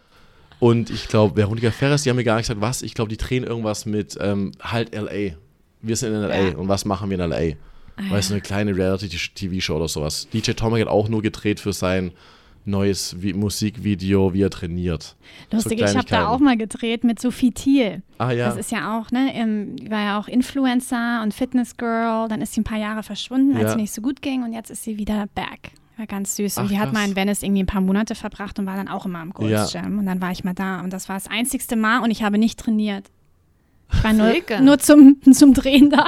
[0.60, 2.82] Und ich glaube, Veronika Ferres, die haben mir gar nicht gesagt, was.
[2.82, 5.36] Ich glaube, die drehen irgendwas mit ähm, halt L.A.
[5.82, 6.50] Wir sind in L.A.
[6.50, 6.58] Ja.
[6.58, 7.56] und was machen wir in L.A.?
[7.96, 10.28] Ah, Weißt du, eine kleine Reality-TV-Show oder sowas.
[10.34, 12.12] DJ Tomek hat auch nur gedreht für sein
[12.66, 15.16] neues Vi Musikvideo, wie er trainiert.
[15.52, 18.02] Lustig, So ich habe da auch mal gedreht mit Sophie Thiel.
[18.18, 18.48] Ah ja.
[18.48, 19.32] Das ist ja auch, ne,
[19.80, 22.28] die war ja auch Influencer und Fitnessgirl.
[22.28, 23.70] Dann ist sie ein paar Jahre verschwunden, als Ja.
[23.72, 25.72] es nicht so gut ging und jetzt ist sie wieder back.
[25.98, 26.58] War ganz süß.
[26.60, 26.94] Und Ach, die hat krass.
[26.94, 29.74] mal in Venice irgendwie ein paar Monate verbracht und war dann auch immer am Gold's
[29.74, 29.82] Ja.
[29.82, 30.00] Gym.
[30.00, 32.38] Und dann war ich mal da und das war das einzigste Mal und ich habe
[32.38, 33.06] nicht trainiert.
[33.92, 36.06] Ich war nur, nur zum, zum Drehen da.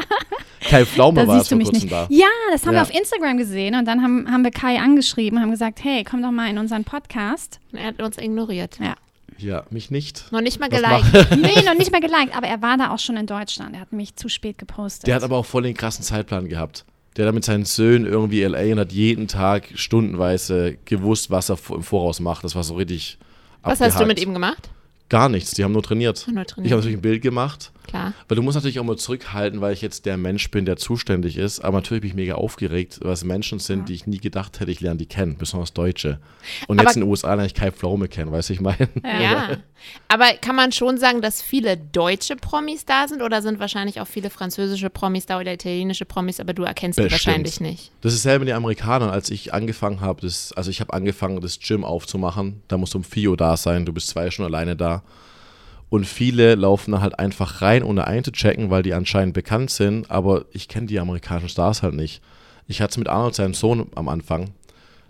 [0.61, 1.91] Kai Pflaume Da war vor mich kurzem nicht.
[1.91, 2.07] da.
[2.09, 2.81] Ja, das haben wir Ja.
[2.83, 6.21] auf Instagram gesehen und dann haben, haben wir Kai angeschrieben und haben gesagt, hey, komm
[6.21, 7.59] doch mal in unseren Podcast.
[7.71, 8.77] Und Er hat uns ignoriert.
[8.79, 8.95] Ja.
[9.37, 10.31] Ja, mich nicht.
[10.31, 11.31] Noch nicht mal geliked.
[11.37, 13.73] Nee, noch nicht mal geliked, aber er war da auch schon in Deutschland.
[13.75, 15.07] Er hat mich zu spät gepostet.
[15.07, 16.85] Der hat aber auch voll den krassen Zeitplan gehabt.
[17.17, 21.57] Der hat mit seinen Söhnen irgendwie LA und hat jeden Tag stundenweise gewusst, was er
[21.73, 22.43] im Voraus macht.
[22.43, 23.17] Das war so richtig.
[23.63, 24.21] Was hast du mit abgehakt.
[24.27, 24.69] ihm gemacht?
[25.11, 26.25] Gar nichts, die haben nur trainiert.
[26.31, 26.71] Nur Ich trainiert.
[26.71, 28.13] habe natürlich ein Bild gemacht, Klar.
[28.27, 31.37] weil du musst natürlich auch mal zurückhalten, weil ich jetzt der Mensch bin, der zuständig
[31.37, 31.59] ist.
[31.59, 34.71] Aber natürlich bin ich mega aufgeregt, weil es Menschen sind, die ich nie gedacht hätte,
[34.71, 36.19] ich lerne die kennen, besonders Deutsche.
[36.67, 38.89] Und Aber- jetzt in den USA lerne ich Kai Pflaume kennen, weißt du, ich meine?
[39.03, 39.57] Ja.
[40.07, 44.05] Aber kann man schon sagen, dass viele deutsche Promis da sind oder sind wahrscheinlich auch
[44.07, 47.25] viele französische Promis da oder italienische Promis, aber du erkennst die Bestimmt.
[47.27, 47.91] wahrscheinlich nicht.
[48.01, 51.41] Das ist selber mit den Amerikanern, als ich angefangen habe, das, also ich habe angefangen,
[51.41, 52.61] das Gym aufzumachen.
[52.67, 55.01] Da musst du um 4 Uhr da sein, du bist zwei Stunden alleine da.
[55.91, 60.09] Und viele laufen da halt einfach rein, ohne einzuchecken, weil die anscheinend bekannt sind.
[60.09, 62.21] Aber ich kenne die amerikanischen Stars halt nicht.
[62.67, 64.51] Ich hatte es mit Arnold, seinem Sohn, am Anfang.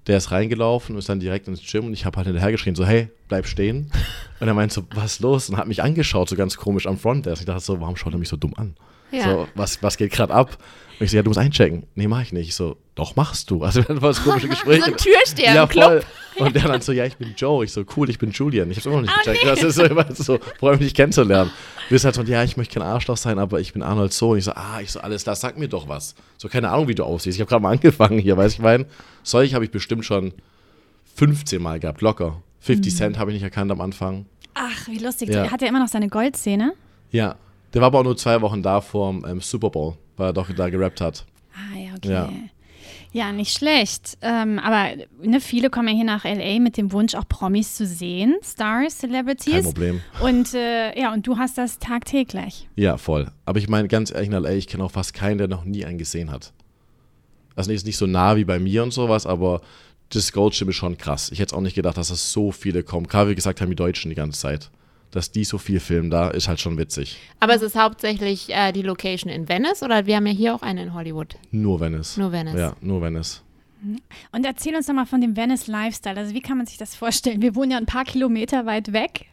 [0.07, 2.73] Der ist reingelaufen und ist dann direkt ins Gym und ich habe halt hinterher geschrien,
[2.73, 3.91] so, hey, bleib stehen.
[4.39, 5.51] Und er meinte so, was ist los?
[5.51, 7.41] Und hat mich angeschaut, so ganz komisch am Frontdesk.
[7.43, 8.73] Ich dachte so, warum schaut er mich so dumm an?
[9.11, 9.23] Ja.
[9.23, 10.57] So, was, was geht gerade ab?
[11.01, 11.87] Und ich so, ja, du musst einchecken.
[11.95, 12.49] Nee, mach ich nicht.
[12.49, 13.63] Ich so, doch, machst du.
[13.63, 14.81] Also, das war das komische Gespräch.
[14.81, 16.05] So ein Türsteher ja, im Club.
[16.37, 16.45] voll.
[16.45, 17.65] Und der dann so, ja, ich bin Joe.
[17.65, 18.69] Ich so, cool, ich bin Julian.
[18.69, 19.43] Ich hab's immer noch nicht gecheckt.
[19.47, 21.49] Das ist so immer so, freue mich, dich kennenzulernen.
[21.89, 24.37] Du bist halt so, ja, ich möchte kein Arschloch sein, aber ich bin Arnold Sohn.
[24.37, 26.13] Ich so, ah, ich so, alles klar, sag mir doch was.
[26.37, 27.35] So, keine Ahnung, wie du aussiehst.
[27.35, 28.85] Ich habe gerade mal angefangen hier, weißt du, ich meine,
[29.23, 30.33] solche habe ich bestimmt schon
[31.15, 32.43] 15 Mal gehabt, locker.
[32.59, 34.27] 50 Cent habe ich nicht erkannt am Anfang.
[34.53, 35.29] Ach, wie lustig.
[35.29, 35.49] Ja.
[35.49, 36.73] Hat er immer noch seine Goldzähne?
[37.09, 37.37] Ja,
[37.73, 40.51] der war aber auch nur zwei Wochen da vorm ähm, Super Bowl, weil er doch
[40.51, 41.25] da gerappt hat.
[41.53, 42.11] Ah, ja, okay.
[42.11, 42.29] Ja.
[43.13, 44.17] Ja, nicht schlecht.
[44.21, 47.85] Ähm, aber ne, viele kommen ja hier nach LA mit dem Wunsch, auch Promis zu
[47.85, 49.63] sehen, Stars, Kein Celebrities.
[49.65, 50.01] Problem.
[50.21, 52.69] Und äh, ja, und du hast das tagtäglich.
[52.77, 53.29] Ja, voll.
[53.43, 55.83] Aber ich meine, ganz ehrlich, in LA, ich kenne auch fast keinen, der noch nie
[55.83, 56.53] einen gesehen hat.
[57.55, 59.59] Also nicht, nicht so nah wie bei mir und sowas, aber
[60.09, 61.31] das Gold Gym ist schon krass.
[61.31, 63.07] Ich hätte auch nicht gedacht, dass das so viele kommen.
[63.07, 64.71] Gerade wie gesagt haben die Deutschen die ganze Zeit.
[65.11, 67.17] Dass die so viel filmen da, ist halt schon witzig.
[67.39, 70.61] Aber es ist hauptsächlich äh, die Location in Venice oder wir haben ja hier auch
[70.61, 71.35] eine in Hollywood.
[71.51, 72.17] Nur Venice.
[72.17, 72.55] Nur Venice.
[72.55, 73.43] Ja, nur Venice.
[74.31, 76.17] Und erzähl uns doch mal von dem Venice Lifestyle.
[76.17, 77.41] Also wie kann man sich das vorstellen?
[77.41, 79.25] Wir wohnen ja ein paar Kilometer weit weg.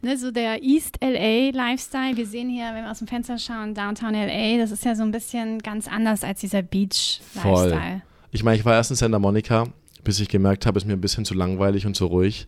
[0.00, 2.16] Ne, so der East LA Lifestyle.
[2.16, 5.02] Wir sehen hier, wenn wir aus dem Fenster schauen, Downtown LA, das ist ja so
[5.02, 7.68] ein bisschen ganz anders als dieser Beach Voll.
[7.68, 8.02] Lifestyle.
[8.32, 9.66] Ich meine, ich war erst in Santa Monica,
[10.02, 12.46] bis ich gemerkt habe, es ist mir ein bisschen zu langweilig und zu ruhig.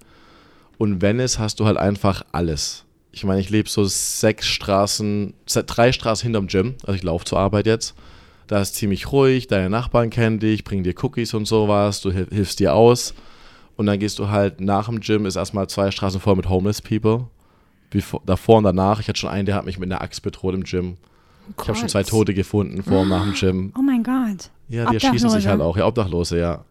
[0.83, 2.85] Und Venice hast du halt einfach alles.
[3.13, 6.75] Ich meine, ich lebe so sechs Straßen, drei Straßen hinterm Gym.
[6.83, 7.95] Also ich laufe zur Arbeit jetzt.
[8.49, 12.27] Da ist ziemlich ruhig, deine Nachbarn kennen dich, bringen dir Cookies und sowas, du hil-
[12.33, 13.15] hilfst dir aus.
[13.77, 16.83] Und dann gehst du halt nach dem Gym, ist erstmal zwei Straßen voll mit Homeless
[16.83, 17.29] People.
[17.91, 20.55] Bevor, davor und danach, ich hatte schon einen, der hat mich mit einer Axt bedroht
[20.55, 20.97] im Gym.
[21.61, 23.73] Ich habe schon zwei Tote gefunden vor und nach dem Gym.
[23.79, 24.51] Oh mein Gott.
[24.69, 25.77] Ja, die erschießen sich halt auch.
[25.77, 26.65] Ja, Obdachlose, ja.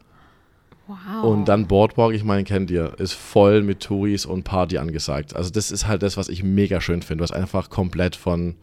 [0.87, 1.23] Wow.
[1.23, 5.35] Und dann Boardwalk, ich meine, kennt ihr, ist voll mit Touris und Party angesagt.
[5.35, 8.55] Also das ist halt das, was ich mega schön finde, was einfach komplett von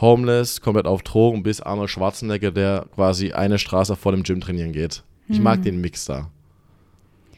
[0.00, 4.72] Homeless, komplett auf Drogen bis Arnold Schwarzenegger, der quasi eine Straße vor dem Gym trainieren
[4.72, 5.04] geht.
[5.28, 6.30] Ich mag den Mix da.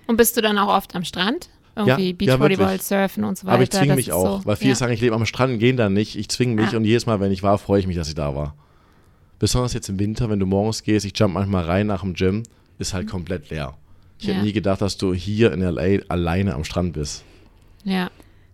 [0.07, 1.51] Und bist du dann auch oft am Strand?
[1.77, 2.83] Irgendwie Ja, ja, Beachvolleyball, wirklich.
[2.83, 3.55] Surfen und so weiter.
[3.55, 4.77] Aber ich zwinge mich auch, so, weil viele ja.
[4.77, 6.17] sagen, ich lebe am Strand, gehen da nicht.
[6.17, 6.79] Ich zwinge mich Ah.
[6.79, 8.55] und jedes Mal, wenn ich war, freue ich mich, dass ich da war.
[9.39, 12.45] Besonders jetzt im Winter, wenn du morgens gehst, ich jump manchmal rein nach dem Gym,
[12.79, 13.75] ist halt komplett leer.
[14.19, 14.35] Ich Ja.
[14.35, 17.25] hätte nie gedacht, dass du hier in LA alleine am Strand bist.
[17.85, 18.11] Ja.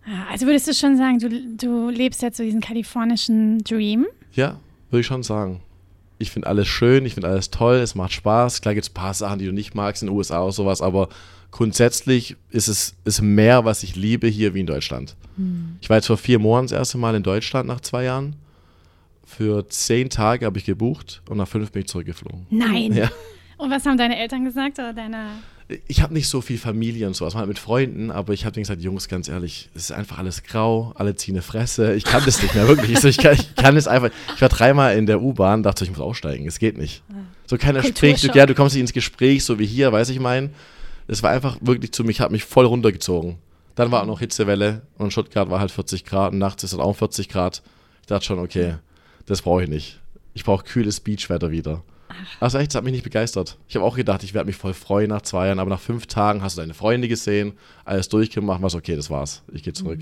[0.06, 4.06] Ja, Also würdest du schon sagen, du, du lebst jetzt so diesen kalifornischen Dream?
[4.32, 4.58] Ja,
[4.90, 5.60] würde ich schon sagen.
[6.18, 8.60] Ich finde alles schön, ich finde alles toll, es macht Spaß.
[8.62, 10.80] Klar gibt es ein paar Sachen, die du nicht magst in den USA oder sowas,
[10.82, 11.08] aber
[11.52, 15.14] grundsätzlich ist es ist mehr, was ich liebe hier wie in Deutschland.
[15.80, 18.36] Ich war jetzt vor vier Monaten das erste Mal in Deutschland nach zwei Jahren.
[19.24, 22.46] Für zehn Tage habe ich gebucht und nach fünf bin ich zurückgeflogen.
[22.50, 22.92] Nein.
[22.92, 23.10] Ja.
[23.56, 25.26] Und was haben deine Eltern gesagt oder deine?
[25.88, 28.64] Ich habe nicht so viel Familie und sowas, mal mit Freunden, aber ich habe denen
[28.64, 31.94] gesagt, Jungs, ganz ehrlich, es ist einfach alles grau, alle ziehen eine Fresse.
[31.94, 32.98] Ich kann das nicht mehr, wirklich.
[32.98, 34.10] Ich, ich, kann, ich kann es einfach.
[34.34, 36.46] Ich war dreimal in der U-Bahn, dachte, ich muss aussteigen.
[36.46, 37.02] Es geht nicht.
[37.46, 38.24] So keiner spricht.
[38.24, 40.50] Du, ja, du kommst nicht ins Gespräch, so wie hier, weiß ich mein.
[41.06, 43.38] Das war einfach wirklich zu mich, hat mich voll runtergezogen.
[43.74, 46.78] Dann war auch noch Hitzewelle und Stuttgart war halt 40 Grad und nachts ist es
[46.78, 47.62] auch 40 Grad.
[48.00, 48.76] Ich dachte schon, okay,
[49.26, 50.00] das brauche ich nicht.
[50.34, 51.82] Ich brauche kühles Beachwetter wieder.
[52.40, 53.58] Also echt, das hat mich nicht begeistert.
[53.68, 56.06] Ich habe auch gedacht, ich werde mich voll freuen nach zwei Jahren, aber nach fünf
[56.06, 57.52] Tagen hast du deine Freunde gesehen,
[57.84, 59.42] alles durchgemacht, was okay, das war's.
[59.52, 60.00] Ich gehe zurück.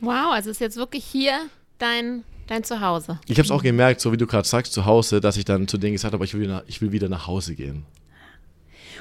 [0.00, 1.38] Wow, also ist jetzt wirklich hier
[1.78, 3.18] dein, dein Zuhause.
[3.26, 5.66] Ich habe es auch gemerkt, so wie du gerade sagst, zu Hause, dass ich dann
[5.68, 7.84] zu denen gesagt habe, ich will, wieder nach, ich will wieder nach Hause gehen.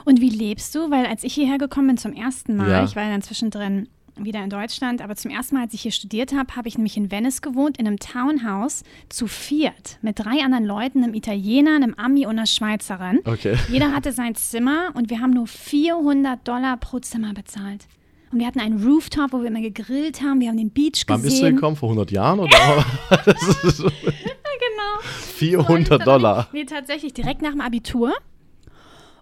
[0.06, 0.92] Und wie lebst du?
[0.92, 2.84] Weil als ich hierher gekommen bin zum ersten Mal, Ja.
[2.84, 5.92] ich war ja dann zwischendrin wieder in Deutschland, aber zum ersten Mal, als ich hier
[5.92, 10.44] studiert habe, habe ich nämlich in Venice gewohnt, in einem Townhouse zu viert mit drei
[10.44, 13.20] anderen Leuten, einem Italiener, einem Ami und einer Schweizerin.
[13.26, 13.56] Okay.
[13.70, 17.88] Jeder hatte sein Zimmer und wir haben nur 400 Dollar pro Zimmer bezahlt.
[18.32, 20.40] Und wir hatten einen Rooftop, wo wir immer gegrillt haben.
[20.42, 21.56] Wir haben den Beach Wann bist du gesehen.
[21.56, 21.76] gekommen?
[21.76, 22.86] Vor 100 Jahren oder?
[23.64, 25.02] so Genau.
[25.02, 26.48] 400 Dollar.
[26.54, 28.14] Nee, tatsächlich direkt nach dem Abitur.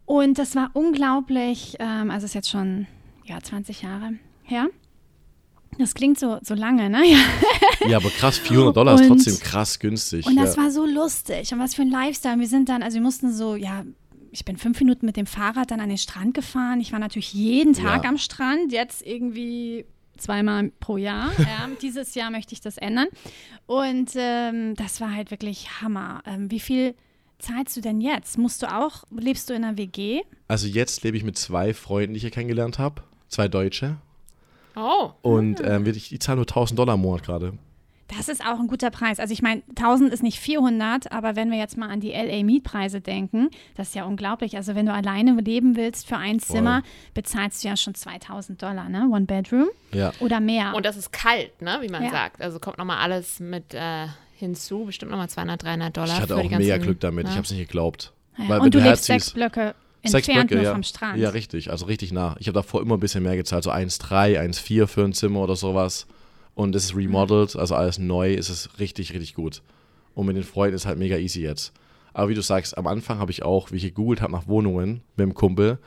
[0.05, 2.87] Und das war unglaublich, ähm, also ist jetzt schon
[3.25, 4.67] ja, 20 Jahre her.
[5.77, 7.03] Das klingt so, so lange, ne?
[7.07, 7.17] Ja.
[7.89, 10.25] Ja, aber krass, 400 Dollar ist Und- trotzdem krass günstig.
[10.27, 10.63] Und das ja.
[10.63, 11.51] war so lustig.
[11.51, 12.39] Und was für ein Lifestyle.
[12.39, 13.83] Wir sind dann, also wir mussten so, ja,
[14.31, 16.79] ich bin fünf Minuten mit dem Fahrrad dann an den Strand gefahren.
[16.79, 18.09] Ich war natürlich jeden Tag Ja.
[18.09, 19.85] am Strand, jetzt irgendwie
[20.17, 21.31] zweimal pro Jahr.
[21.39, 23.07] Ja, dieses Jahr möchte ich das ändern.
[23.65, 26.21] Und ähm, das war halt wirklich Hammer.
[26.27, 26.93] Ähm, wie viel
[27.39, 28.37] zahlst du denn jetzt?
[28.37, 30.21] Musst du auch, lebst du in einer WG?
[30.47, 33.01] Also jetzt lebe ich mit zwei Freunden, die ich hier kennengelernt habe.
[33.29, 33.97] Zwei Deutsche.
[34.75, 35.11] Oh.
[35.21, 37.53] Und ähm, ich, die zahlen nur 1000 Dollar im Monat gerade.
[38.17, 39.19] Das ist auch ein guter Preis.
[39.21, 42.99] Also ich meine, 1000 ist nicht 400, aber wenn wir jetzt mal an die LA-Mietpreise
[42.99, 44.57] denken, das ist ja unglaublich.
[44.57, 48.89] Also wenn du alleine leben willst für ein Zimmer, bezahlst du ja schon 2000 Dollar,
[48.89, 49.07] ne?
[49.09, 50.11] One Bedroom Ja.
[50.19, 50.73] oder mehr.
[50.75, 51.77] Und das ist kalt, ne?
[51.81, 52.09] Wie man Ja.
[52.11, 52.41] sagt.
[52.41, 54.83] Also kommt nochmal alles mit äh, hinzu.
[54.85, 56.07] Bestimmt nochmal 200, 300 Dollar.
[56.09, 57.23] Ich hatte für auch die ganzen, mega Glück damit.
[57.27, 57.35] Ich ne?
[57.37, 58.11] habe es nicht geglaubt.
[58.37, 58.43] ja.
[58.49, 60.73] Weil wenn Und du lebst herziehst- sechs Blöcke entfernt Blöcke, nur ja.
[60.73, 61.19] vom Strand.
[61.19, 61.71] Ja, richtig.
[61.71, 62.35] Also richtig nah.
[62.39, 63.63] Ich habe davor immer ein bisschen mehr gezahlt.
[63.63, 66.07] So 1,3, 1,4 für ein Zimmer oder sowas.
[66.55, 68.33] Und es ist remodeled, also alles neu.
[68.33, 69.61] Es ist richtig, richtig gut.
[70.13, 71.73] Und mit den Freunden ist halt mega easy jetzt.
[72.13, 75.01] Aber wie du sagst, am Anfang habe ich auch, wie ich gegoogelt habe nach Wohnungen
[75.15, 75.79] mit dem Kumpel,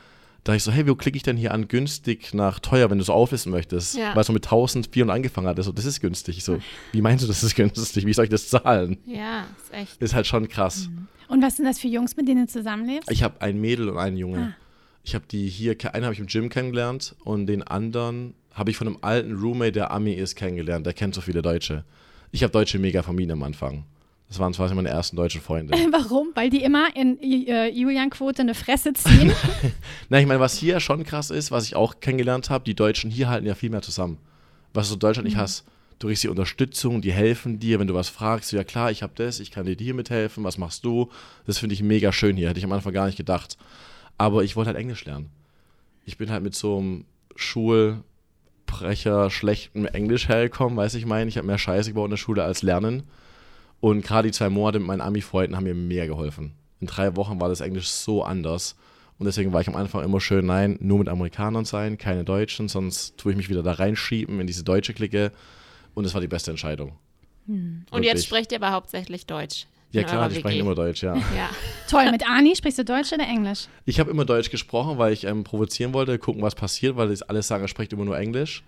[0.44, 3.04] dachte ich so, hey, wo klicke ich denn hier an günstig nach teuer, wenn du
[3.04, 3.96] so auflisten möchtest?
[3.96, 4.14] Ja.
[4.14, 5.62] Weil es so mit 1400 angefangen hat.
[5.62, 6.36] So, das ist günstig.
[6.36, 6.58] Ich so,
[6.92, 8.06] wie meinst du, das ist günstig?
[8.06, 8.98] Wie soll ich das zahlen?
[9.06, 10.02] Ja, ist echt.
[10.02, 10.88] Ist halt schon krass.
[11.28, 13.10] Und was sind das für Jungs, mit denen du zusammenlebst?
[13.10, 14.38] Ich habe ein Mädel und einen Junge.
[14.38, 14.64] Ah.
[15.02, 18.76] Ich habe die hier, einen habe ich im Gym kennengelernt und den anderen habe ich
[18.76, 20.86] von einem alten Roommate, der Ami ist, kennengelernt.
[20.86, 21.84] Der kennt so viele Deutsche.
[22.32, 23.84] Ich habe Deutsche mega vermieden am Anfang.
[24.34, 25.74] Das waren quasi meine ersten deutschen Freunde.
[25.92, 26.30] Warum?
[26.34, 29.30] Weil die immer in äh, Julian-Quote eine Fresse ziehen.
[30.08, 33.12] Na, ich meine, was hier schon krass ist, was ich auch kennengelernt habe, die Deutschen
[33.12, 34.18] hier halten ja viel mehr zusammen.
[34.72, 35.34] Was du in Deutschland Mhm.
[35.34, 35.64] nicht hast.
[36.00, 38.50] Du kriegst die Unterstützung, die helfen dir, wenn du was fragst.
[38.50, 41.10] Ja klar, ich habe das, ich kann dir hier mithelfen, was machst du?
[41.46, 43.56] Das finde ich mega schön hier, hätte ich am Anfang gar nicht gedacht.
[44.18, 45.30] Aber ich wollte halt Englisch lernen.
[46.06, 47.04] Ich bin halt mit so einem
[47.36, 51.28] Schulbrecher, schlechtem Englisch hergekommen, weiß ich mein.
[51.28, 53.04] Ich habe mehr Scheiße gebaut in der Schule als Lernen.
[53.84, 56.54] Und gerade die zwei Monate mit meinen Ami-Freunden haben mir mehr geholfen.
[56.80, 58.76] In drei Wochen war das Englisch so anders.
[59.18, 62.70] Und deswegen war ich am Anfang immer schön, nein, nur mit Amerikanern sein, keine Deutschen,
[62.70, 65.32] sonst tue ich mich wieder da reinschieben in diese deutsche Clique.
[65.92, 66.96] Und das war die beste Entscheidung.
[67.46, 68.06] Und Wirklich.
[68.06, 69.66] jetzt sprecht ihr aber hauptsächlich Deutsch.
[69.90, 71.14] Ja klar, die sprechen immer Deutsch, ja.
[71.36, 71.50] Ja.
[71.86, 73.66] Toll, mit Ani sprichst du Deutsch oder Englisch?
[73.84, 77.20] Ich habe immer Deutsch gesprochen, weil ich ähm, provozieren wollte, gucken, was passiert, weil das
[77.20, 78.64] alles sagen, er spricht immer nur Englisch.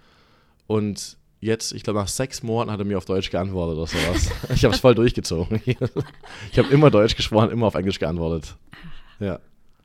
[0.66, 4.30] Und jetzt, ich glaube, nach sechs Monaten hat er mir auf Deutsch geantwortet oder sowas.
[4.54, 5.60] ich habe es voll durchgezogen.
[5.64, 8.54] ich habe immer Deutsch gesprochen, immer auf Englisch geantwortet.
[9.18, 9.38] Ja,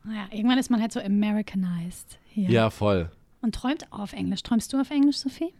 [0.04, 2.50] Naja, irgendwann ist man halt so Americanized hier.
[2.50, 3.10] ja voll.
[3.42, 4.44] Und träumt auf Englisch.
[4.44, 5.54] Träumst du auf Englisch, Sophie?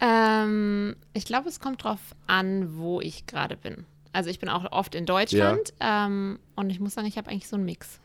[0.00, 3.84] Ähm, ich glaube, es kommt drauf an, wo ich gerade bin.
[4.12, 7.48] Also ich bin auch oft in Deutschland ähm, und ich muss sagen, ich habe eigentlich
[7.48, 8.00] so einen Mix.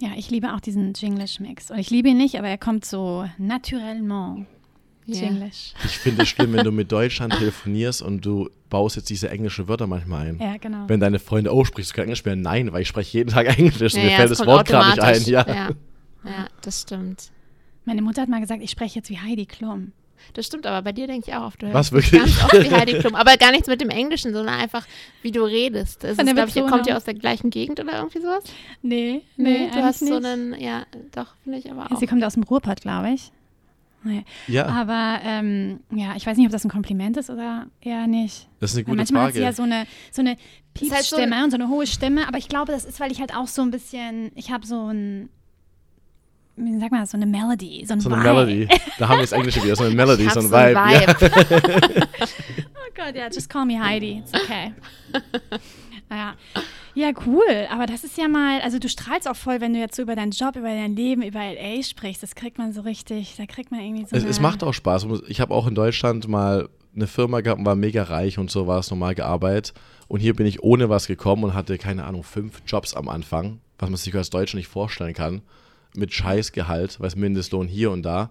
[0.00, 1.70] Ja, ich liebe auch diesen Jinglish-Mix.
[1.70, 4.46] Und ich liebe ihn nicht, aber er kommt so naturellement.
[5.06, 5.74] Jinglish.
[5.84, 9.68] Ich finde es schlimm, wenn du mit Deutschland telefonierst und du baust jetzt diese englischen
[9.68, 10.38] Wörter manchmal ein.
[10.38, 10.88] Ja, genau.
[10.88, 12.36] Wenn deine Freunde, oh, sprichst du kein Englisch mehr?
[12.36, 14.90] Nein, weil ich spreche jeden Tag Englisch und Ja, mir ja, fällt das Wort gerade
[14.90, 15.22] nicht ein.
[15.24, 15.46] Ja.
[15.46, 15.70] ja.
[16.24, 17.30] Ja, das stimmt.
[17.84, 19.92] Meine Mutter hat mal gesagt, ich spreche jetzt wie Heidi Klum.
[20.32, 21.62] Das stimmt, aber bei dir denke ich auch oft.
[21.62, 22.22] Du Was, wirklich?
[22.22, 23.14] Ganz oft wie Heidi Klum.
[23.14, 24.86] Aber gar nichts mit dem Englischen, sondern einfach,
[25.20, 26.02] wie du redest.
[26.02, 28.44] Das Von ist, der glaub ich, kommt ihr aus der gleichen Gegend oder irgendwie sowas?
[28.80, 30.24] Nee, du hast so nicht.
[30.24, 32.00] einen, ja, doch, finde ich aber auch.
[32.00, 33.32] Sie kommt aus dem Ruhrpott, glaube ich.
[34.04, 34.24] Nee.
[34.48, 38.48] ja, Aber ähm, ja, ich weiß nicht, ob das ein Kompliment ist oder eher nicht.
[38.60, 39.38] das ist eine gute manchmal hat Frage.
[39.38, 40.38] sie ja so eine, so eine ist
[40.92, 43.20] halt so Piepsstimme und so eine hohe Stimme, aber ich glaube, das ist, weil ich
[43.20, 45.28] halt auch so ein bisschen, ich habe so ein,
[46.56, 48.28] wie sagt man das, so eine Melody, so ein so eine Vibe.
[48.34, 48.68] Melody.
[48.98, 50.72] Da haben wir das Englische wieder, so eine Melody, Ich so ein Vibe.
[50.72, 51.98] Ja.
[52.76, 54.72] Oh Gott, ja, just call me Heidi, it's okay.
[56.08, 56.34] naja.
[56.94, 59.96] Ja, cool, aber das ist ja mal, also du strahlst auch voll, wenn du jetzt
[59.96, 63.34] so über deinen Job, über dein Leben, über LA sprichst, das kriegt man so richtig,
[63.36, 65.06] da kriegt man irgendwie so Es, es macht auch Spaß.
[65.26, 68.66] Ich habe auch in Deutschland mal eine Firma gehabt und war mega reich und so
[68.68, 69.74] war es normal gearbeitet.
[70.06, 73.60] Und hier bin ich ohne was gekommen und hatte, keine Ahnung, fünf Jobs am Anfang,
[73.78, 75.42] was man sich als Deutscher nicht vorstellen kann.
[75.96, 78.30] Mit Scheißgehalt, weiß Mindestlohn hier und da.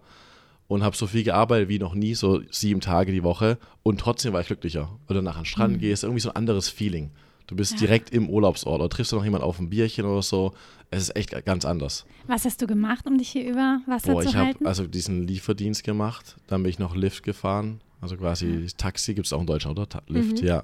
[0.67, 3.58] Und habe so viel gearbeitet wie noch nie, so sieben Tage die Woche.
[3.84, 4.97] Und trotzdem war ich glücklicher.
[5.08, 7.12] Du nach an den Strand gehst, irgendwie so ein anderes Feeling.
[7.48, 7.78] Du bist Ja.
[7.80, 10.54] direkt im Urlaubsort oder triffst du noch jemanden auf ein Bierchen oder so.
[10.92, 12.06] Es ist echt ganz anders.
[12.28, 14.66] Was hast du gemacht, um dich hier über Wasser Boah, zu ich habe halten?
[14.68, 19.34] also diesen Lieferdienst gemacht, dann bin ich noch Lift gefahren, also quasi Taxi gibt es
[19.34, 19.90] auch in Deutschland, oder?
[19.90, 20.64] Ta Lift, ja.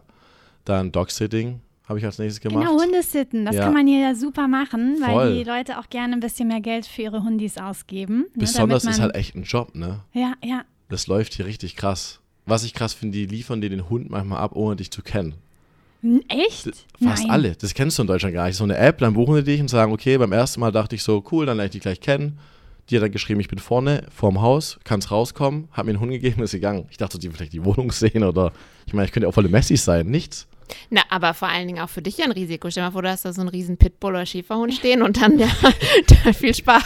[0.65, 2.67] Dann Dogsitting habe ich als nächstes gemacht.
[2.67, 3.45] Genau, Hundesitten.
[3.45, 3.63] Das Ja.
[3.65, 5.35] kann man hier ja super machen, weil Voll.
[5.37, 8.19] die Leute auch gerne ein bisschen mehr Geld für ihre Hundis ausgeben.
[8.19, 10.01] ne, Besonders damit ist halt echt ein Job, ne?
[10.13, 10.63] Ja, ja.
[10.89, 12.19] Das läuft hier richtig krass.
[12.45, 15.33] Was ich krass finde, die liefern dir den Hund manchmal ab, ohne dich zu kennen.
[16.29, 16.65] Echt?
[16.65, 17.29] Fast Nein.
[17.29, 17.55] alle.
[17.55, 18.55] Das kennst du in Deutschland gar nicht.
[18.55, 21.03] So eine App, dann buchen die dich und sagen, okay, beim ersten Mal dachte ich
[21.03, 22.39] so, cool, dann lerne ich dich gleich kennen.
[22.89, 26.11] Die hat dann geschrieben, ich bin vorne, vorm Haus, kannst rauskommen, hat mir einen Hund
[26.11, 26.85] gegeben, ist gegangen.
[26.89, 28.51] Ich dachte, die vielleicht die Wohnung sehen oder,
[28.85, 30.07] ich meine, ich könnte ja auch voll Messi sein.
[30.07, 30.47] Nichts.
[30.89, 32.69] Na, aber vor allen Dingen auch für dich ja ein Risiko.
[32.69, 35.21] Stell dir mal vor, du hast da so einen riesen Pitbull oder Schäferhund stehen und
[35.21, 35.49] dann, der,
[36.09, 36.83] der hat viel Spaß.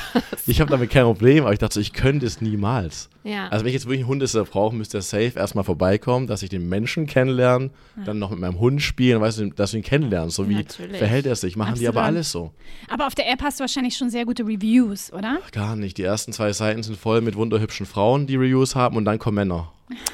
[0.48, 3.10] Ich habe damit kein Problem, aber ich dachte so, ich könnte es niemals.
[3.24, 3.48] Ja.
[3.48, 6.50] Also wenn ich jetzt wirklich einen Hundesitter brauche, müsste er safe erstmal vorbeikommen, dass ich
[6.50, 7.70] den Menschen kennenlerne,
[8.06, 10.36] dann noch mit meinem Hund spielen, weißt du, dass du ihn kennenlernst.
[10.36, 10.98] So wie Natürlich.
[10.98, 11.56] verhält er sich?
[11.56, 12.18] Machen die aber Absolut.
[12.18, 12.52] alles so.
[12.90, 15.40] Aber auf der App hast du wahrscheinlich schon sehr gute Reviews, oder?
[15.52, 15.98] Gar nicht.
[15.98, 19.36] Die ersten zwei Seiten sind voll mit wunderhübschen Frauen, die Reviews haben und dann kommen
[19.36, 19.72] Männer.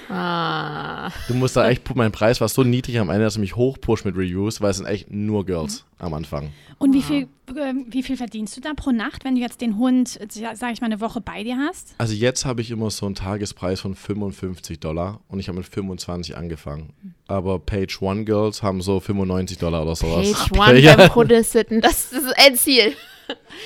[0.09, 1.11] Ah.
[1.27, 4.05] Du musst da echt, mein Preis war so niedrig am Ende, dass du mich hochpusht
[4.05, 6.51] mit Reviews, weil es sind echt nur Girls am Anfang.
[6.79, 9.77] Und wie viel, ähm, wie viel verdienst du da pro Nacht, wenn du jetzt den
[9.77, 11.93] Hund, sag ich mal, eine Woche bei dir hast?
[11.97, 15.67] Also jetzt habe ich immer so einen Tagespreis von 55 Dollar und ich habe mit
[15.67, 16.93] 25 angefangen.
[17.27, 20.31] Aber Page One Girls haben so 95 Dollar oder sowas.
[20.31, 20.95] Page One ja.
[20.95, 22.93] beim Hundesitten, das ist ein Ziel.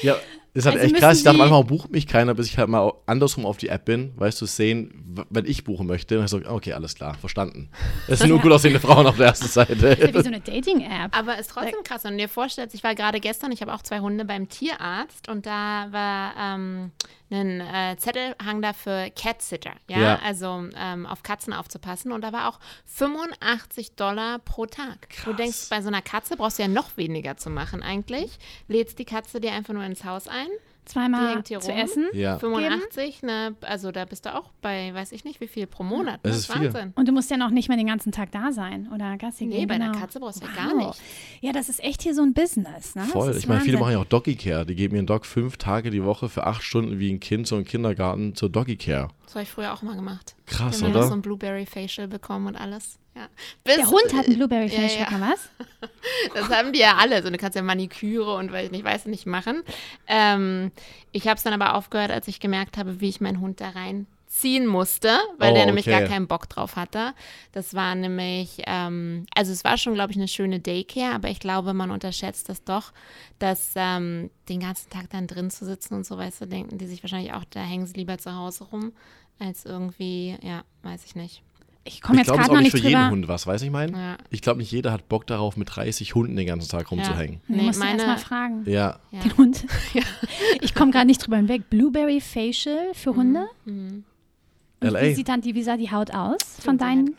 [0.02, 0.16] Ja,
[0.54, 1.18] ist halt Also echt krass.
[1.18, 4.14] Ich dachte manchmal bucht mich keiner, bis ich halt mal andersrum auf die App bin,
[4.18, 6.18] weißt du, sehen, wenn ich buchen möchte.
[6.18, 7.70] Dann so, okay, alles klar, verstanden.
[8.08, 9.98] Es sind nur gut aussehende Frauen auf der ersten Seite.
[10.00, 11.18] Ja, wie so eine Dating-App.
[11.18, 12.04] Aber ist trotzdem krass.
[12.04, 15.28] Wenn du dir vorstellst, ich war gerade gestern, ich habe auch zwei Hunde beim Tierarzt
[15.28, 16.92] und da war ähm,
[17.34, 20.20] ein äh, Zettel hang da für Cat-Sitter, ja, Ja.
[20.24, 25.08] also ähm, auf Katzen aufzupassen und da war auch 85 Dollar pro Tag.
[25.26, 28.38] Du denkst, bei so einer Katze brauchst du ja noch weniger zu machen eigentlich.
[28.68, 30.48] Lädst die Katze dir einfach nur ins Haus ein,
[30.86, 32.08] Zweimal zu essen.
[32.14, 32.38] Ja.
[32.40, 36.20] 85, ne, also da bist du auch bei, weiß ich nicht, wie viel pro Monat.
[36.24, 36.38] Das ne?
[36.38, 36.74] ist viel.
[36.74, 36.94] Wahnsinn.
[36.96, 39.60] Und du musst ja noch nicht mehr den ganzen Tag da sein oder Gassi Nee,
[39.60, 39.68] gehen.
[39.68, 40.00] bei einer genau.
[40.00, 40.58] Katze brauchst du ja Wow.
[40.58, 41.02] gar nicht.
[41.42, 42.96] Ja, das ist echt hier so ein Business.
[42.96, 43.04] Ne?
[43.04, 43.28] Voll.
[43.28, 44.66] Das Ich meine, viele machen ja auch Doggy Care.
[44.66, 47.58] Die geben ihren Dog fünf Tage die Woche für acht Stunden wie ein Kind so
[47.58, 49.08] im Kindergarten zur Doggy Care.
[49.26, 50.36] Das habe ich früher auch mal gemacht.
[50.46, 51.08] Krass, Wir haben noch oder?
[51.08, 53.00] so ein Blueberry Facial bekommen und alles.
[53.16, 53.28] Ja.
[53.64, 55.22] Bis, Der Hund hat ein Blueberry Ja, Facial, ja.
[55.32, 55.50] was?
[56.34, 57.22] Das haben die ja alle.
[57.22, 59.64] So, du kannst ja Maniküre und weil ich nicht weiß nicht machen.
[60.08, 60.72] Ähm,
[61.12, 63.70] ich habe es dann aber aufgehört, als ich gemerkt habe, wie ich meinen Hund da
[63.70, 66.00] reinziehen musste, weil Oh, der nämlich okay.
[66.00, 67.14] gar keinen Bock drauf hatte.
[67.52, 71.40] Das war nämlich, ähm, also es war schon, glaube ich, eine schöne Daycare, aber ich
[71.40, 72.92] glaube, man unterschätzt das doch,
[73.40, 76.88] dass ähm, den ganzen Tag dann drin zu sitzen und so, weißt du, denken die
[76.88, 78.92] sich wahrscheinlich auch, da hängen sie lieber zu Hause rum,
[79.40, 81.44] als irgendwie, ja, weiß ich nicht.
[81.86, 83.12] Ich komme Ich jetzt glaube, es ist gerade auch noch nicht nicht für jeden drüber.
[83.12, 83.94] Hund was, weiß ich mein?
[83.94, 84.18] Ja.
[84.30, 87.42] Ich glaube, nicht jeder hat Bock darauf, mit 30 Hunden den ganzen Tag rumzuhängen.
[87.48, 88.64] Nee, Nee, musst du erst meine- mal fragen.
[88.66, 89.00] Ja.
[89.12, 89.20] Ja.
[89.22, 89.66] Den Hund.
[90.62, 91.70] Ich komme gerade nicht drüber hinweg.
[91.70, 93.48] Blueberry Facial für Hunde.
[93.66, 94.06] Mhm.
[94.82, 95.02] Und LA.
[95.02, 97.16] wie sieht dann die, wie sah die Haut aus von deinen?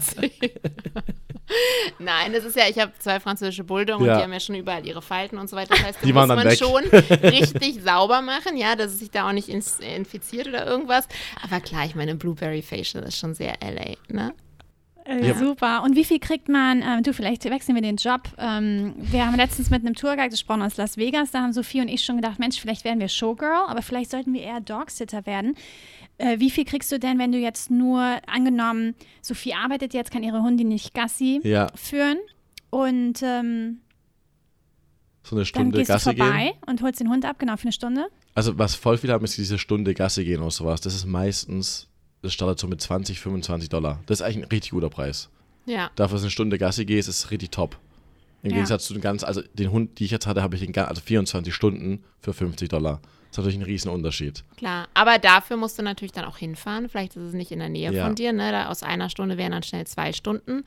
[0.00, 0.30] sie.
[1.98, 4.16] Nein, das ist ja, ich habe zwei französische Bulldoggen und Ja.
[4.18, 5.74] die haben ja schon überall ihre Falten und so weiter.
[5.76, 6.58] Das heißt, die muss man weg.
[6.58, 6.82] schon
[7.22, 11.06] richtig sauber machen, ja, dass es sich da auch nicht ins, infiziert oder irgendwas.
[11.42, 14.34] Aber klar, ich meine, Blueberry Facial ist schon sehr LA, ne?
[15.04, 15.34] Äh, Ja.
[15.34, 15.82] Super.
[15.84, 18.22] Und wie viel kriegt man, ähm, du, vielleicht wechseln wir den Job.
[18.38, 21.30] Ähm, wir haben letztens mit einem Tourguide gesprochen aus Las Vegas.
[21.30, 24.34] Da haben Sophie und ich schon gedacht, Mensch, vielleicht werden wir Showgirl, aber vielleicht sollten
[24.34, 25.54] wir eher Dogsitter werden.
[26.18, 30.22] Äh, wie viel kriegst du denn, wenn du jetzt nur, angenommen, Sophie arbeitet jetzt, kann
[30.22, 32.18] ihre Hundin nicht Gassi Ja, führen
[32.70, 33.80] und ähm,
[35.22, 36.62] so eine dann Stunde gehst Gassi du vorbei gehen.
[36.66, 38.06] und holst den Hund ab, genau, für eine Stunde.
[38.34, 40.80] Also, was voll viele haben, ist diese Stunde Gassi gehen oder sowas.
[40.80, 41.88] Das ist meistens,
[42.22, 44.00] das startet so mit 20, 25 Dollar.
[44.06, 45.28] Das ist eigentlich ein richtig guter Preis.
[45.64, 45.90] Ja.
[45.96, 47.76] Dafür, dass du eine Stunde Gassi gehst, ist es richtig top.
[48.42, 48.56] Im Ja.
[48.56, 51.00] Gegensatz zu den ganz, also den Hund, die ich jetzt hatte, habe ich den, also
[51.02, 53.00] 24 Stunden für 50 Dollar.
[53.36, 54.42] Das ist natürlich ein riesen Unterschied.
[54.56, 56.88] Klar, aber dafür musst du natürlich dann auch hinfahren.
[56.88, 58.04] Vielleicht ist es nicht in der Nähe Ja.
[58.06, 58.50] von dir, ne?
[58.52, 60.64] Da aus einer Stunde wären dann schnell zwei Stunden.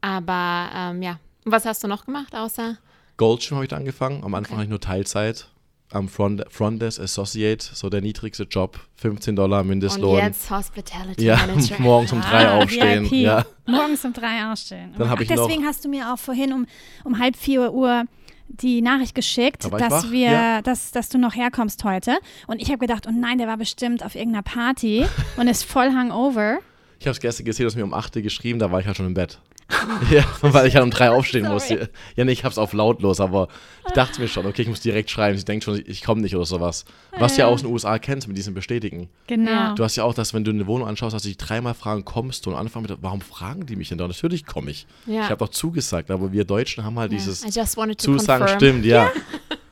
[0.00, 2.76] Aber ähm, ja, und was hast du noch gemacht, außer
[3.16, 4.22] Goldschirm habe ich angefangen.
[4.24, 5.48] Am Anfang hatte ich nur Teilzeit.
[5.90, 10.16] Am Front, Front Desk Associate, so der niedrigste Job, 15 Dollar Mindestlohn.
[10.18, 11.76] und jetzt Hospitality ja, Manager?
[11.78, 13.04] morgens um drei Ah, aufstehen.
[13.10, 13.12] VIP.
[13.22, 13.46] Ja.
[13.66, 14.92] Morgens um drei aufstehen.
[14.98, 16.66] Dann Ach, ich noch- deswegen hast du mir auch vorhin um,
[17.04, 18.04] um halb vier Uhr
[18.48, 20.62] die Nachricht geschickt, Da dass wir, ja.
[20.62, 22.18] dass, dass du noch herkommst heute.
[22.46, 25.06] Und ich habe gedacht, oh nein, der war bestimmt auf irgendeiner Party
[25.36, 26.58] und ist voll hungover.
[26.98, 28.86] Ich habe es gestern gesehen, du hast mir um 8 Uhr geschrieben, da war ich
[28.86, 29.40] halt schon im Bett.
[30.10, 31.54] ja, weil ich halt um drei aufstehen Sorry.
[31.54, 31.90] musste.
[32.16, 33.48] Ja, nee, ich hab's auf lautlos, aber
[33.86, 35.36] ich dachte mir schon, okay, ich muss direkt schreiben.
[35.36, 36.86] Ich denke schon, ich komme nicht oder sowas.
[37.18, 39.10] Was du ja aus den USA kennst mit diesem Bestätigen.
[39.26, 39.50] Genau.
[39.50, 39.74] Ja.
[39.74, 42.04] Du hast ja auch das, wenn du eine Wohnung anschaust, dass sie dich dreimal fragen,
[42.06, 42.50] kommst du?
[42.50, 44.08] Und anfangen mit, warum fragen die mich denn da?
[44.08, 44.86] Natürlich komme ich.
[45.06, 45.22] Ja.
[45.24, 47.18] Ich habe doch zugesagt, aber wir Deutschen haben halt Ja.
[47.18, 48.58] dieses I just wanted to Zusagen, confirm.
[48.58, 49.10] stimmt, ja.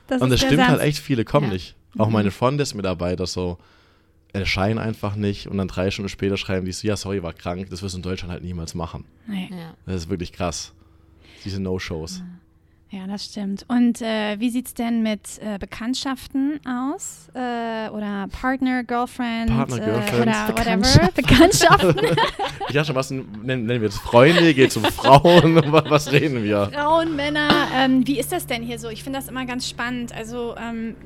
[0.09, 0.69] Das Und der stimmt Satz.
[0.69, 1.53] halt echt, viele kommen Ja.
[1.55, 1.75] nicht.
[1.97, 3.57] Auch meine Frondes-Mitarbeiter so
[4.33, 7.69] erscheinen einfach nicht und dann drei Stunden später schreiben die so, ja, sorry, war krank.
[7.71, 9.05] Das wirst du in Deutschland halt niemals machen.
[9.27, 9.49] Nee.
[9.51, 9.75] Ja.
[9.87, 10.73] Das ist wirklich krass.
[11.45, 12.23] Diese No-Shows.
[12.91, 13.65] Ja, das stimmt.
[13.69, 17.29] Und äh, wie sieht es denn mit äh, Bekanntschaften aus?
[17.35, 19.49] Äh, oder Partner, Girlfriend?
[19.49, 20.23] Partner, Äh, Girlfriend.
[20.23, 21.11] oder whatever.
[21.15, 22.07] Bekanntschaften.
[22.69, 23.99] Ich dachte schon, was nennen, nennen wir das?
[23.99, 24.53] Freunde?
[24.53, 25.55] Geht es um Frauen?
[25.73, 26.69] was, was reden wir?
[26.73, 27.49] Frauen, Männer.
[27.75, 28.89] Ähm, wie ist das denn hier so?
[28.89, 30.13] Ich finde das immer ganz spannend.
[30.13, 30.97] Also, ähm,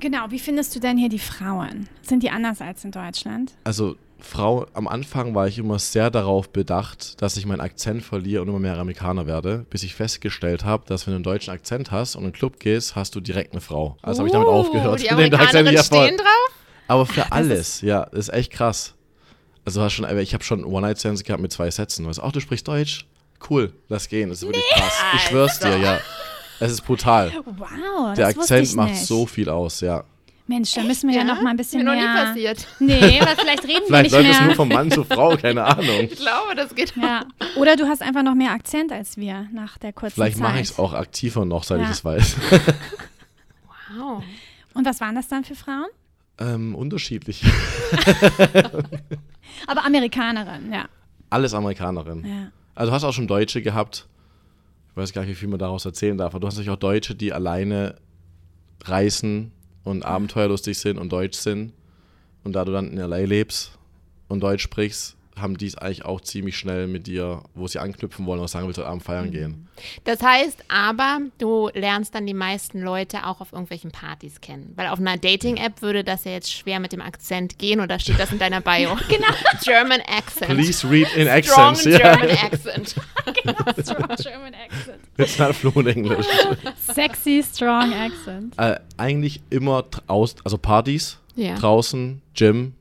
[0.00, 1.88] genau, wie findest du denn hier die Frauen?
[2.02, 3.52] Sind die anders als in Deutschland?
[3.64, 8.42] Also, Frau, am Anfang war ich immer sehr darauf bedacht, dass ich meinen Akzent verliere
[8.42, 11.90] und immer mehr Amerikaner werde, bis ich festgestellt habe, dass wenn du einen deutschen Akzent
[11.90, 13.98] hast und in einen Club gehst, hast du direkt eine Frau.
[14.00, 15.02] Also habe ich damit Uh, aufgehört.
[15.02, 16.50] Die Amerikanerinnen ja stehen drauf?
[16.88, 18.94] Aber für alles, ja, das ist echt krass.
[19.66, 22.06] Also hast schon, ich habe schon One-Night-Stands gehabt mit zwei Sätzen.
[22.06, 23.06] Weißt, ach, du sprichst Deutsch?
[23.48, 24.30] Cool, lass gehen.
[24.30, 24.94] Das ist wirklich krass.
[25.16, 26.00] Ich schwör's dir, ja.
[26.60, 27.32] Es ist brutal.
[27.44, 29.06] Wow, Der das wusste Akzent ich macht nicht.
[29.06, 30.04] so viel aus, ja.
[30.46, 32.24] Mensch, da müssen wir ja, noch mal ein bisschen Mir noch nie mehr.
[32.26, 32.66] passiert.
[32.78, 34.56] Nee, aber vielleicht reden Vielleicht wir läuft nicht es nur mehr.
[34.56, 36.00] von Mann zu Frau, keine Ahnung.
[36.02, 36.94] Ich glaube, das geht.
[36.96, 37.24] Ja.
[37.56, 40.42] Oder du hast einfach noch mehr Akzent als wir nach der kurzen Vielleicht Zeit.
[40.42, 41.84] mache ich es auch aktiver noch, seit Ja.
[41.86, 42.36] ich es weiß.
[43.96, 44.22] Wow.
[44.74, 45.86] Und was waren das dann für Frauen?
[46.40, 47.44] ähm, unterschiedlich.
[49.66, 50.86] Aber Amerikanerin, ja.
[51.30, 52.24] Alles Amerikanerin.
[52.26, 52.48] ja.
[52.74, 54.08] Also du hast auch schon Deutsche gehabt.
[54.94, 56.34] Ich weiß gar nicht, wie viel man daraus erzählen darf.
[56.34, 57.96] Aber du hast natürlich auch Deutsche, die alleine
[58.84, 59.50] reisen
[59.82, 61.72] und abenteuerlustig sind und deutsch sind.
[62.44, 63.76] Und da du dann in LA lebst
[64.28, 68.24] und Deutsch sprichst, haben die es eigentlich auch ziemlich schnell mit dir, wo sie anknüpfen
[68.26, 69.68] wollen und sagen, willst du heute Abend feiern gehen.
[70.04, 74.72] Das heißt aber, du lernst dann die meisten Leute auch auf irgendwelchen Partys kennen.
[74.76, 78.18] Weil auf einer Dating-App würde das ja jetzt schwer mit dem Akzent gehen oder steht
[78.20, 78.96] das in deiner Bio?
[79.08, 79.26] genau.
[79.64, 80.50] German Accent.
[80.52, 81.84] Please read in Strong accents.
[81.84, 82.16] Ja.
[82.16, 82.94] German Accent.
[83.42, 85.00] genau, strong German accent.
[85.16, 86.26] It's not fluent English.
[86.94, 88.54] Sexy, strong accent.
[88.58, 91.56] äh, eigentlich immer draußen, also Partys, Ja.
[91.56, 92.74] draußen, Gym.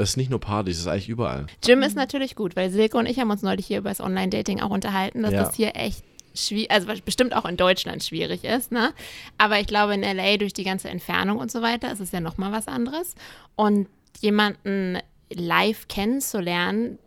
[0.00, 1.46] Es ist nicht nur Partys, es ist eigentlich überall.
[1.64, 4.60] Gym ist natürlich gut, weil Silke und ich haben uns neulich hier über das Online-Dating
[4.60, 5.44] auch unterhalten, dass Ja.
[5.44, 6.02] das hier echt
[6.34, 8.92] schwierig, also was bestimmt auch in Deutschland schwierig ist, ne?
[9.36, 12.20] Aber ich glaube in LA durch die ganze Entfernung und so weiter ist es ja
[12.20, 13.14] nochmal was anderes.
[13.56, 13.88] Und
[14.20, 14.98] jemanden
[15.32, 16.98] live kennenzulernen,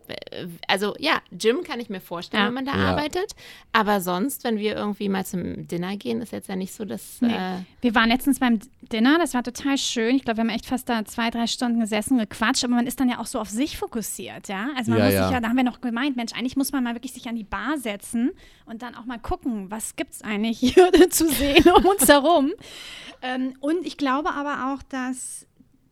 [0.66, 2.46] also ja, Gym kann ich mir vorstellen, Ja.
[2.48, 2.90] wenn man da Ja.
[2.90, 3.34] arbeitet.
[3.72, 7.20] Aber sonst, wenn wir irgendwie mal zum Dinner gehen, ist jetzt ja nicht so, dass.
[7.20, 7.32] Nee.
[7.34, 8.60] Äh, Wir waren letztens beim
[8.92, 10.16] Dinner, das war total schön.
[10.16, 12.98] Ich glaube, wir haben echt fast da zwei, drei Stunden gesessen, gequatscht, aber man ist
[13.00, 14.68] dann ja auch so auf sich fokussiert, ja.
[14.76, 15.24] Also man Ja, muss ja.
[15.26, 17.36] sich ja, da haben wir noch gemeint, Mensch, eigentlich muss man mal wirklich sich an
[17.36, 18.30] die Bar setzen
[18.66, 22.52] und dann auch mal gucken, was gibt es eigentlich hier zu sehen um uns herum.
[23.22, 25.46] Ähm, und ich glaube aber auch, dass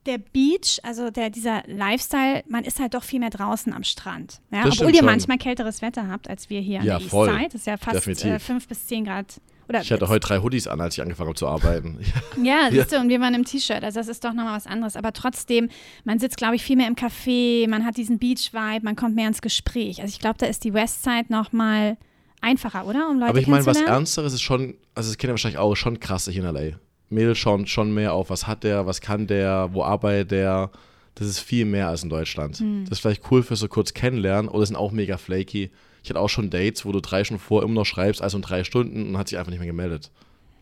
[0.07, 4.41] der Beach, also der, dieser Lifestyle, man ist halt doch viel mehr draußen am Strand.
[4.51, 4.65] Ja?
[4.67, 5.07] Obwohl ihr schon.
[5.07, 7.29] manchmal kälteres Wetter habt, als wir hier Ja, an der voll.
[7.29, 7.49] Eastside.
[7.49, 8.27] Das ist ja fast Definitiv.
[8.27, 9.41] äh, fünf bis zehn Grad.
[9.69, 12.01] Oder Ich hatte heute drei Hoodies an, als ich angefangen habe zu arbeiten.
[12.43, 14.97] ja, siehst du, und wir waren im T-Shirt, also das ist doch nochmal was anderes.
[14.97, 15.69] Aber trotzdem,
[16.05, 19.29] man sitzt, glaube ich, viel mehr im Café, man hat diesen Beach-Vibe, man kommt mehr
[19.29, 20.03] ins Gespräch.
[20.03, 21.97] Also ich glaube, da ist die Westside nochmal
[22.41, 23.09] einfacher, oder?
[23.09, 23.81] Um Leute Aber ich meine, was.
[23.81, 26.77] Ernsteres ist schon, also das kennt ihr wahrscheinlich auch, schon krass hier in L.A.
[27.13, 30.71] Mädels schauen schon mehr auf, was hat der, was kann der, wo arbeitet der.
[31.15, 32.57] Das ist viel mehr als in Deutschland.
[32.59, 32.85] Hm.
[32.89, 35.71] Das ist vielleicht cool für so kurz kennenlernen oder sind auch mega flaky.
[36.03, 38.43] Ich hatte auch schon Dates, wo du drei Stunden vor immer noch schreibst, also in
[38.43, 40.11] drei Stunden und hat sich einfach nicht mehr gemeldet.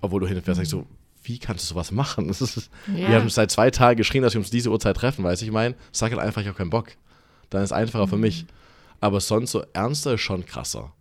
[0.00, 0.86] Obwohl du hinfährst, denkst so,
[1.22, 2.28] wie kannst du sowas machen?
[2.28, 3.20] Das ist, Wir Ja.
[3.20, 5.76] haben seit zwei Tagen geschrien, dass wir uns diese Uhrzeit treffen, weißt du, ich meine,
[5.92, 6.88] sag halt einfach, ich habe keinen Bock.
[7.50, 8.10] Dann ist es einfacher Mhm.
[8.10, 8.44] für mich.
[9.00, 10.92] Aber sonst so ernster ist schon krasser.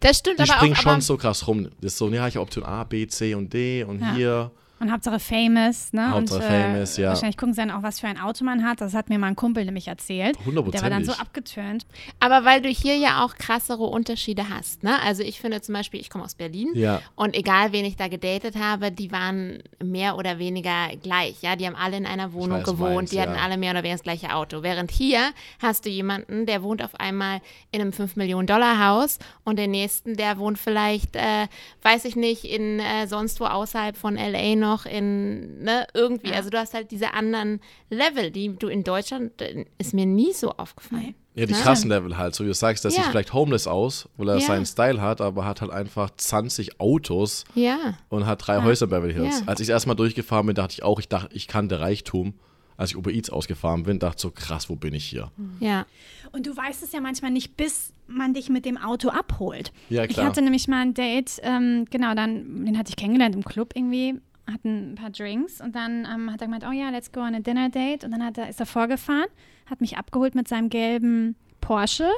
[0.00, 0.80] Das stimmt Die aber springen auch.
[0.82, 1.64] schon Aber, so krass rum.
[1.80, 4.14] Das ist so, ja, ich habe Option A, B, C und D und Ja.
[4.14, 4.50] hier.
[4.80, 6.10] Und Hauptsache famous, ne?
[6.10, 7.08] Hauptsache und, famous, ja.
[7.08, 8.80] Wahrscheinlich gucken sie dann auch, was für ein Auto man hat.
[8.80, 10.36] Das hat mir mal ein Kumpel nämlich erzählt.
[10.46, 11.86] Der war dann so abgeturnt.
[12.20, 15.00] aber weil du hier ja auch krassere Unterschiede hast, ne?
[15.02, 16.68] Also ich finde zum Beispiel, ich komme aus Berlin.
[16.74, 17.00] Ja.
[17.16, 21.42] Und egal, wen ich da gedatet habe, die waren mehr oder weniger gleich.
[21.42, 23.42] Ja, die haben alle in einer Wohnung weiß, gewohnt, meinst, die hatten ja.
[23.42, 24.62] alle mehr oder weniger das gleiche Auto.
[24.62, 25.20] Während hier
[25.60, 30.58] hast du jemanden, der wohnt auf einmal in einem 5-Millionen-Dollar-Haus und den nächsten, der wohnt
[30.58, 31.46] vielleicht, äh,
[31.82, 36.32] weiß ich nicht, in äh, sonst wo außerhalb von LA noch, in, ne, irgendwie.
[36.32, 37.60] Also du hast halt diese anderen
[37.90, 41.14] Level, die du in Deutschland, äh, ist mir nie so aufgefallen.
[41.34, 41.58] Ja, die Ne?
[41.60, 42.34] krassen Level halt.
[42.34, 42.96] So wie du sagst, der Ja.
[42.96, 44.40] sieht vielleicht homeless aus, weil er Ja.
[44.46, 47.94] seinen Style hat, aber hat halt einfach 20 Autos Ja.
[48.08, 49.40] und hat drei Häuser in Beverly Hills.
[49.40, 49.46] Ja.
[49.46, 52.34] Als ich erstmal durchgefahren bin, dachte ich auch, ich dachte, ich kannte Reichtum.
[52.76, 55.32] Als ich Uber Eats ausgefahren bin, dachte ich so, krass, wo bin ich hier?
[55.58, 55.84] Ja.
[56.30, 59.72] Und du weißt es ja manchmal nicht, bis man dich mit dem Auto abholt.
[59.90, 60.26] Ja, Ich klar.
[60.26, 64.20] hatte nämlich mal ein Date, ähm, genau, dann, den hatte ich kennengelernt im Club irgendwie,
[64.52, 67.34] hatten ein paar Drinks und dann ähm, hat er gemeint, oh ja, let's go on
[67.34, 68.04] a dinner date.
[68.04, 69.28] Und dann hat er, ist er vorgefahren,
[69.66, 72.08] hat mich abgeholt mit seinem gelben Porsche.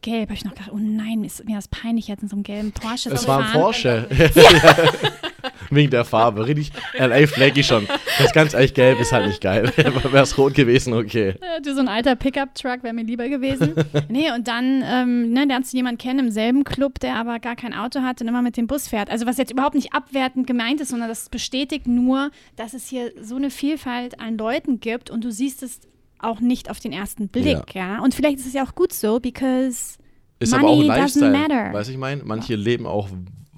[0.00, 2.44] Gelb, habe ich noch gedacht, oh nein, ist mir das peinlich, jetzt in so einem
[2.44, 3.52] gelben Porsche Es war ein.
[3.52, 4.08] Porsche.
[5.70, 6.46] Wegen der Farbe.
[6.46, 7.86] Richtig LA flaggy schon.
[8.18, 9.72] Das ganz echt gelb ist halt nicht geil.
[9.76, 11.34] Wäre es rot gewesen, okay.
[11.62, 13.74] Du, so ein alter Pickup-Truck wäre mir lieber gewesen.
[14.08, 17.56] nee, und dann ähm, ne, lernst du jemanden kennen im selben Club, der aber gar
[17.56, 19.10] kein Auto hat und immer mit dem Bus fährt.
[19.10, 23.12] Also was jetzt überhaupt nicht abwertend gemeint ist, sondern das bestätigt nur, dass es hier
[23.20, 25.80] so eine Vielfalt an Leuten gibt und du siehst es
[26.18, 28.00] auch nicht auf den ersten Blick, ja.
[28.00, 29.98] Und vielleicht ist es ja auch gut so, because
[30.38, 31.30] Ist money aber auch doesn't Lifestyle.
[31.30, 31.72] matter.
[31.72, 32.22] Weißt du, ich meine?
[32.24, 33.08] Manche leben auch,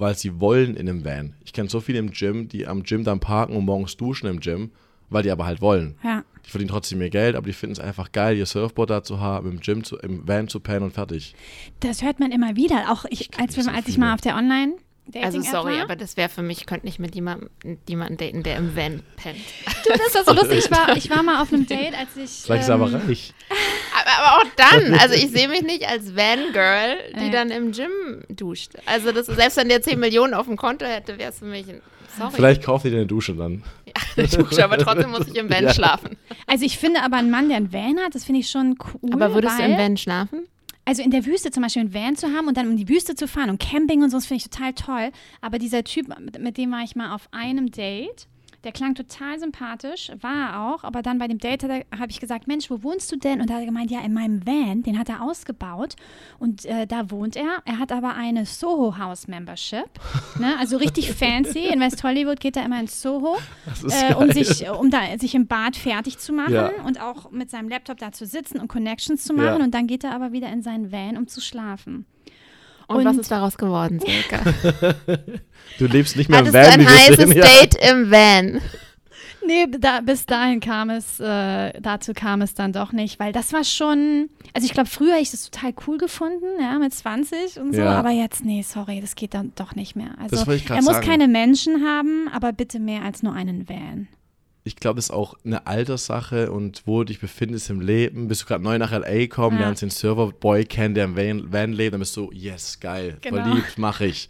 [0.01, 1.34] weil sie wollen in einem Van.
[1.44, 4.40] Ich kenne so viele im Gym, die am Gym dann parken und morgens duschen im
[4.40, 4.70] Gym,
[5.11, 5.96] weil die aber halt wollen.
[6.03, 6.24] Ja.
[6.46, 9.20] Die verdienen trotzdem ihr Geld, aber die finden es einfach geil, ihr Surfboard da zu
[9.20, 11.34] haben, im Gym, zu, im Van zu pennen und fertig.
[11.80, 12.90] Das hört man immer wieder.
[12.90, 14.74] Auch ich, als, wir, nicht so als ich mal auf der Online
[15.22, 15.82] Also sorry, war.
[15.82, 17.48] aber das wäre für mich, ich könnte nicht mit jemandem,
[17.88, 19.38] jemanden daten, der im Van pennt.
[19.84, 20.59] Du, das ist so lustig.
[20.64, 22.30] Ich war, ich war mal auf einem Date, als ich.
[22.44, 23.34] Vielleicht ist er aber ähm, reich.
[24.01, 27.30] Aber, aber auch dann, also ich sehe mich nicht als Van-Girl, die Nee.
[27.30, 27.90] dann im Gym
[28.28, 28.72] duscht.
[28.86, 31.68] Also das, selbst wenn der 10 Millionen auf dem Konto hätte, wäre es für mich
[31.68, 31.80] ein,
[32.16, 32.30] sorry.
[32.32, 33.64] Vielleicht kauft ihr dir eine Dusche dann.
[34.14, 35.74] ich dusche, aber trotzdem muss ich im Van Ja.
[35.74, 36.16] schlafen.
[36.46, 39.11] Also ich finde aber einen Mann, der einen Van hat, das finde ich schon cool.
[39.12, 40.46] Aber würdest weil, du im Van schlafen?
[40.84, 43.14] Also in der Wüste zum Beispiel einen Van zu haben und dann um die Wüste
[43.14, 45.12] zu fahren und Camping und so, das finde ich total toll.
[45.40, 48.28] Aber dieser Typ, mit, mit dem war ich mal auf einem Date,
[48.62, 52.46] Der klang total sympathisch, war er auch, aber dann bei dem Date habe ich gesagt,
[52.46, 53.40] Mensch, wo wohnst du denn?
[53.40, 55.96] Und da hat er gemeint, ja, in meinem Van, den hat er ausgebaut
[56.38, 57.62] und äh, da wohnt er.
[57.64, 59.88] Er hat aber eine Soho House Membership,
[60.38, 60.58] ne?
[60.58, 61.68] also richtig fancy.
[61.68, 63.38] In West Hollywood geht er immer ins Soho,
[63.88, 66.70] äh, um, sich, um da, sich im Bad fertig zu machen Ja.
[66.84, 69.58] und auch mit seinem Laptop da zu sitzen und Connections zu machen.
[69.58, 69.64] Ja.
[69.64, 72.04] Und dann geht er aber wieder in seinen Van, um zu schlafen.
[72.99, 74.55] Und, was Und- ist daraus geworden, Silke?
[75.78, 77.32] Du lebst nicht mehr im Hattest du Van, ein wie wir heißes sehen.
[77.36, 77.45] Ja.
[77.45, 78.61] Date im Van?
[79.47, 83.55] Nee, da, bis dahin kam es, äh, dazu kam es dann doch nicht, weil das
[83.55, 87.59] war schon, also ich glaube, früher hätte ich das total cool gefunden, ja, mit 20
[87.59, 87.99] und so, Ja.
[87.99, 90.11] aber jetzt, nee, sorry, das geht dann doch nicht mehr.
[90.20, 91.07] Also Das wollte ich grad er muss sagen.
[91.07, 94.09] keine Menschen haben, aber bitte mehr als nur einen Van.
[94.62, 98.28] Ich glaube, das ist auch eine Alterssache und wo du dich befindest im Leben.
[98.28, 99.11] Bist du gerade neu nach L.A.
[99.11, 99.64] gekommen, Ja.
[99.64, 103.42] lernst den Serverboy kennen, der im Van, Van lebt, dann bist du, yes, geil, Genau.
[103.42, 104.28] verliebt, mache ich.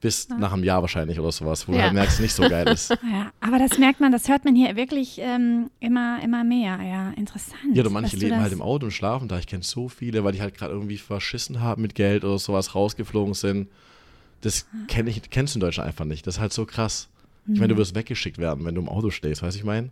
[0.00, 1.84] Bis nach einem Jahr wahrscheinlich oder sowas, wo du Ja.
[1.84, 2.90] halt merkst, nicht so geil ist.
[3.12, 6.80] Ja, aber das merkt man, das hört man hier wirklich ähm, immer, immer mehr.
[6.82, 7.56] Ja, interessant.
[7.72, 9.38] Ja, und manche du leben halt im Auto und schlafen da.
[9.38, 12.74] Ich kenne so viele, weil die halt gerade irgendwie verschissen haben mit Geld oder sowas,
[12.74, 13.68] rausgeflogen sind.
[14.40, 16.26] Das kenn ich, kennst du in Deutschland einfach nicht.
[16.26, 17.08] Das ist halt so krass.
[17.44, 17.58] Ich Mhm.
[17.58, 19.90] meine, du wirst weggeschickt werden, wenn du im Auto stehst, weißt du, ich meine?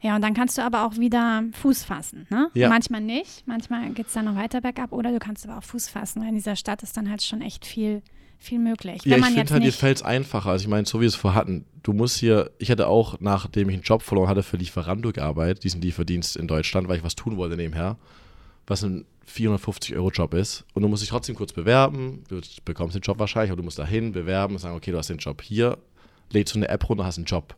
[0.00, 2.26] Ja, und dann kannst du aber auch wieder Fuß fassen.
[2.30, 2.50] Ne?
[2.54, 2.68] Ja.
[2.68, 5.88] Manchmal nicht, manchmal geht es dann noch weiter bergab oder du kannst aber auch Fuß
[5.88, 6.20] fassen.
[6.20, 8.02] weil In dieser Stadt ist dann halt schon echt viel,
[8.38, 9.02] viel möglich.
[9.06, 10.50] Ja, ich finde halt, dir fällt es einfacher.
[10.50, 11.64] Also ich meine, so wie wir es vorher hatten.
[11.82, 15.64] Du musst hier, ich hatte auch, nachdem ich einen Job verloren hatte, für Lieferando gearbeitet,
[15.64, 17.96] diesen Lieferdienst in Deutschland, weil ich was tun wollte nebenher,
[18.66, 20.64] was ein 450-Euro-Job ist.
[20.74, 23.78] Und du musst dich trotzdem kurz bewerben, du bekommst den Job wahrscheinlich, aber du musst
[23.78, 25.78] dahin bewerben und sagen, okay, du hast den Job hier,
[26.34, 27.54] lädst du eine App runter, hast einen Job.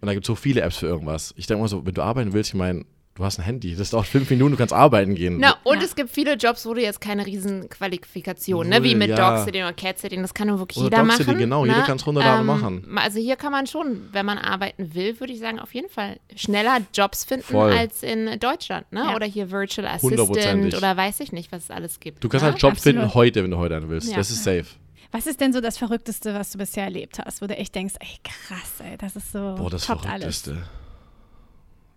[0.00, 1.32] Und da gibt es so viele Apps für irgendwas.
[1.36, 2.84] Ich denke mal so, wenn du arbeiten willst, ich meine,
[3.14, 5.36] du hast ein Handy, das dauert fünf Minuten, du kannst arbeiten gehen.
[5.38, 5.84] Na, und Ja.
[5.84, 8.82] es gibt viele Jobs, wo du jetzt keine riesen Qualifikationen, ne?
[8.82, 9.16] wie mit ja.
[9.16, 11.38] Dog-Sitting oder Cat-Sitting, das kann nur wirklich Oder jeder Dog-Sitting, machen.
[11.38, 11.72] genau, ne?
[11.72, 12.96] jeder kann's runterladen und machen.
[12.96, 16.18] Also hier kann man schon, wenn man arbeiten will, würde ich sagen, auf jeden Fall
[16.34, 17.72] schneller Jobs finden Voll.
[17.72, 19.04] als in Deutschland, ne?
[19.08, 19.14] Ja.
[19.14, 22.24] Oder hier Virtual Assistant oder weiß ich nicht, was es alles gibt.
[22.24, 22.52] Du kannst ne?
[22.52, 22.98] halt Job Absolut.
[22.98, 24.10] finden heute, wenn du heute einen willst.
[24.10, 24.16] Ja.
[24.16, 24.64] Das ist safe.
[25.12, 27.94] Was ist denn so das Verrückteste, was du bisher erlebt hast, wo du echt denkst,
[28.00, 30.40] ey krass, ey, das ist so Boah, das toppt alles.
[30.40, 30.68] Verrückteste.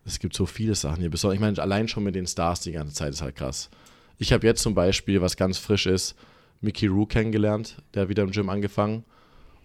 [0.05, 1.09] Es gibt so viele Sachen hier.
[1.09, 3.69] Besonders, ich meine, allein schon mit den Stars die ganze Zeit ist halt krass.
[4.19, 6.15] Ich habe jetzt zum Beispiel, was ganz frisch ist,
[6.61, 7.77] Mickey Rook kennengelernt.
[7.93, 9.03] Der hat wieder im Gym angefangen.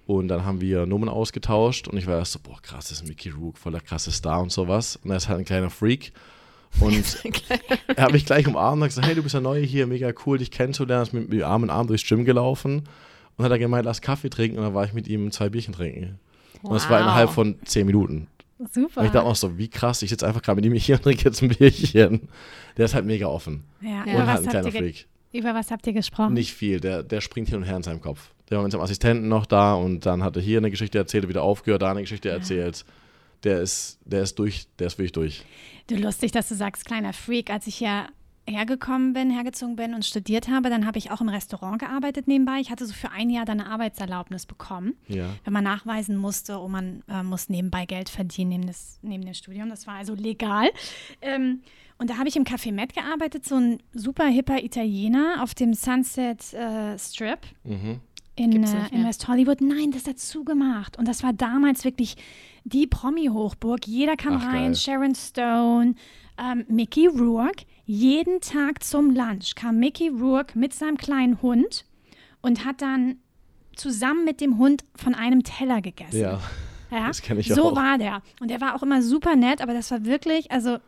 [0.07, 1.89] Und dann haben wir Nummern ausgetauscht.
[1.89, 4.51] Und ich war erst so, boah, krass, das ist Mickey Rook, voller krasse Star und
[4.51, 4.99] sowas.
[5.05, 6.13] Und er ist halt ein kleiner Freak.
[6.81, 7.23] Und
[7.95, 10.39] er hat mich gleich umarmt und gesagt, hey, du bist ja neu hier, mega cool,
[10.39, 11.03] dich kennenzulernen.
[11.03, 12.85] Ist mit mir Arm in Arm durchs Gym gelaufen.
[13.41, 14.59] Und hat er gemeint, lass Kaffee trinken.
[14.59, 16.19] Und dann war ich mit ihm zwei Bierchen trinken.
[16.63, 17.05] Und das war Wow.
[17.07, 18.27] innerhalb von zehn Minuten.
[18.73, 19.01] Super.
[19.01, 21.03] Und ich dachte auch so, wie krass, ich sitze einfach gerade mit ihm hier und
[21.03, 22.29] trinke jetzt ein Bierchen.
[22.77, 23.65] Der ist halt mega offen.
[23.81, 23.99] ja, Ja.
[24.05, 25.07] Und halt was ein habt kleiner Freak.
[25.33, 26.35] über was habt ihr gesprochen?
[26.35, 28.31] Nicht viel, der, der springt hin und her in seinem Kopf.
[28.51, 31.27] Der war mit seinem Assistenten noch da und dann hat er hier eine Geschichte erzählt,
[31.29, 32.85] wieder aufgehört, da eine Geschichte erzählt.
[33.45, 35.45] Der ist, der ist durch, der ist wirklich durch.
[35.87, 37.49] Du lustig, dass du sagst, kleiner Freak.
[37.49, 38.09] Als ich ja
[38.49, 42.59] hergekommen bin, hergezogen bin und studiert habe, dann habe ich auch im Restaurant gearbeitet nebenbei.
[42.61, 45.27] Ich hatte so für ein Jahr dann eine Arbeitserlaubnis bekommen, Ja.
[45.45, 49.35] wenn man nachweisen musste, oh, man äh, muss nebenbei Geld verdienen neben, des, neben dem
[49.35, 49.69] Studium.
[49.69, 50.69] Das war also legal.
[51.23, 51.61] Ähm,
[51.99, 55.75] und da habe ich im Café Met gearbeitet, so ein super hipper Italiener auf dem
[55.75, 58.01] Sunset äh, Strip Mhm.
[58.37, 59.07] in, äh, in.
[59.07, 59.61] West Hollywood.
[59.61, 60.99] Nein, das hat zugemacht.
[60.99, 62.17] Und das war damals wirklich
[62.65, 63.87] die Promi-Hochburg.
[63.87, 64.77] Jeder kam Ach, rein, geil.
[64.77, 65.95] Sharon Stone,
[66.39, 67.65] ähm, Mickey Rourke.
[67.87, 71.85] Jeden Tag zum Lunch kam Mickey Rourke mit seinem kleinen Hund
[72.41, 73.17] und hat dann
[73.75, 76.21] zusammen mit dem Hund von einem Teller gegessen.
[76.21, 76.41] Ja.
[76.91, 77.77] Ja, Das kenn ich so auch.
[77.77, 78.21] war der.
[78.41, 80.79] Und der war auch immer super nett, aber das war wirklich, also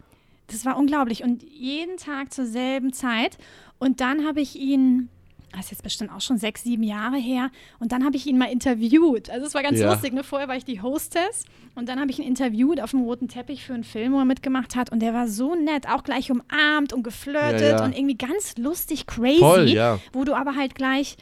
[0.48, 1.22] das war unglaublich.
[1.22, 3.38] Und jeden Tag zur selben Zeit.
[3.78, 5.08] Und dann habe ich ihn,
[5.52, 8.38] das ist jetzt bestimmt auch schon sechs, sieben Jahre her, und dann habe ich ihn
[8.38, 9.30] mal interviewt.
[9.30, 9.90] Also es war ganz Ja.
[9.92, 10.24] lustig, ne?
[10.24, 11.44] Vorher war ich die Hostess
[11.74, 14.24] und dann habe ich ihn interviewt auf dem roten Teppich für einen Film, wo er
[14.24, 14.90] mitgemacht hat.
[14.90, 17.84] Und der war so nett, auch gleich umarmt und geflirtet Ja, ja.
[17.84, 19.98] und irgendwie ganz lustig, crazy Voll, ja.
[20.12, 21.16] wo du aber halt gleich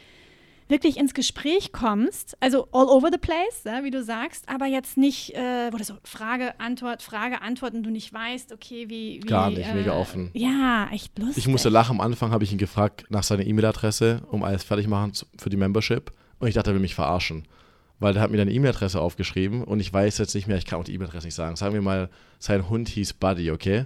[0.71, 4.97] wirklich ins Gespräch kommst, also all over the place, ja, wie du sagst, aber jetzt
[4.97, 9.21] nicht, äh, wo das so Frage, Antwort, Frage, Antwort und du nicht weißt, okay, wie.
[9.21, 10.31] wie Gar nicht, äh, mega offen.
[10.33, 11.45] Ja, echt lustig.
[11.45, 11.91] Ich musste lachen.
[11.91, 15.57] Am Anfang habe ich ihn gefragt nach seiner E-Mail-Adresse, um alles fertig machen für die
[15.57, 16.11] Membership.
[16.39, 17.45] Und ich dachte, er will mich verarschen.
[17.99, 20.65] Weil der hat mir dann eine E-Mail-Adresse aufgeschrieben und ich weiß jetzt nicht mehr, ich
[20.65, 21.55] kann auch die E-Mail-Adresse nicht sagen.
[21.55, 22.09] Sagen wir mal,
[22.39, 23.85] sein Hund hieß Buddy, okay?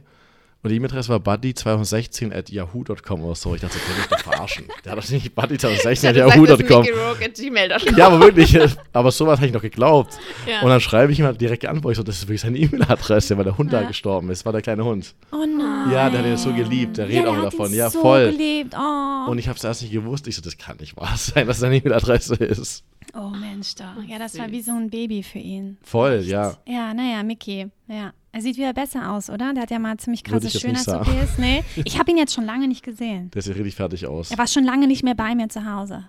[0.65, 3.53] Und die E-Mail-Adresse war buddy216 at yahoo.com oder so.
[3.53, 4.65] Ich dachte, der will mich doch verarschen.
[4.83, 7.95] Der hat doch nicht buddy216 at yahoo.com.
[7.95, 8.57] Ja, aber wirklich.
[8.93, 10.17] Aber sowas habe ich noch geglaubt.
[10.49, 10.61] Ja.
[10.61, 12.57] Und dann schreibe ich ihm halt direkt an, wo ich so, das ist wirklich seine
[12.57, 13.87] E-Mail-Adresse, weil der Hund da Ja.
[13.87, 14.43] gestorben ist.
[14.43, 15.13] War der kleine Hund.
[15.31, 15.91] Oh nein.
[15.93, 16.97] Ja, der hat ihn so geliebt.
[16.97, 17.69] Der ja, redet der auch hat davon.
[17.69, 18.31] ihn Ja, so voll.
[18.31, 18.73] geliebt.
[18.75, 19.29] Oh.
[19.29, 20.27] Und ich habe es erst nicht gewusst.
[20.27, 22.83] Ich so, das kann nicht wahr sein, dass seine E-Mail-Adresse ist.
[23.13, 23.75] oh Mensch.
[23.75, 24.03] Doch.
[24.07, 25.77] Ja, das war wie so ein Baby für ihn.
[25.83, 26.55] Voll, ja.
[26.65, 27.67] Ja, naja, Mickey.
[27.87, 28.13] Ja.
[28.35, 29.53] Er sieht wieder besser aus, oder?
[29.53, 30.49] Der hat ja mal ziemlich krasse.
[30.49, 31.37] Schönheits-OPs.
[31.37, 33.31] Nee, ich habe ihn jetzt schon lange nicht gesehen.
[33.31, 34.29] Der sieht richtig fertig aus.
[34.29, 36.03] Er war schon lange nicht mehr bei mir zu Hause.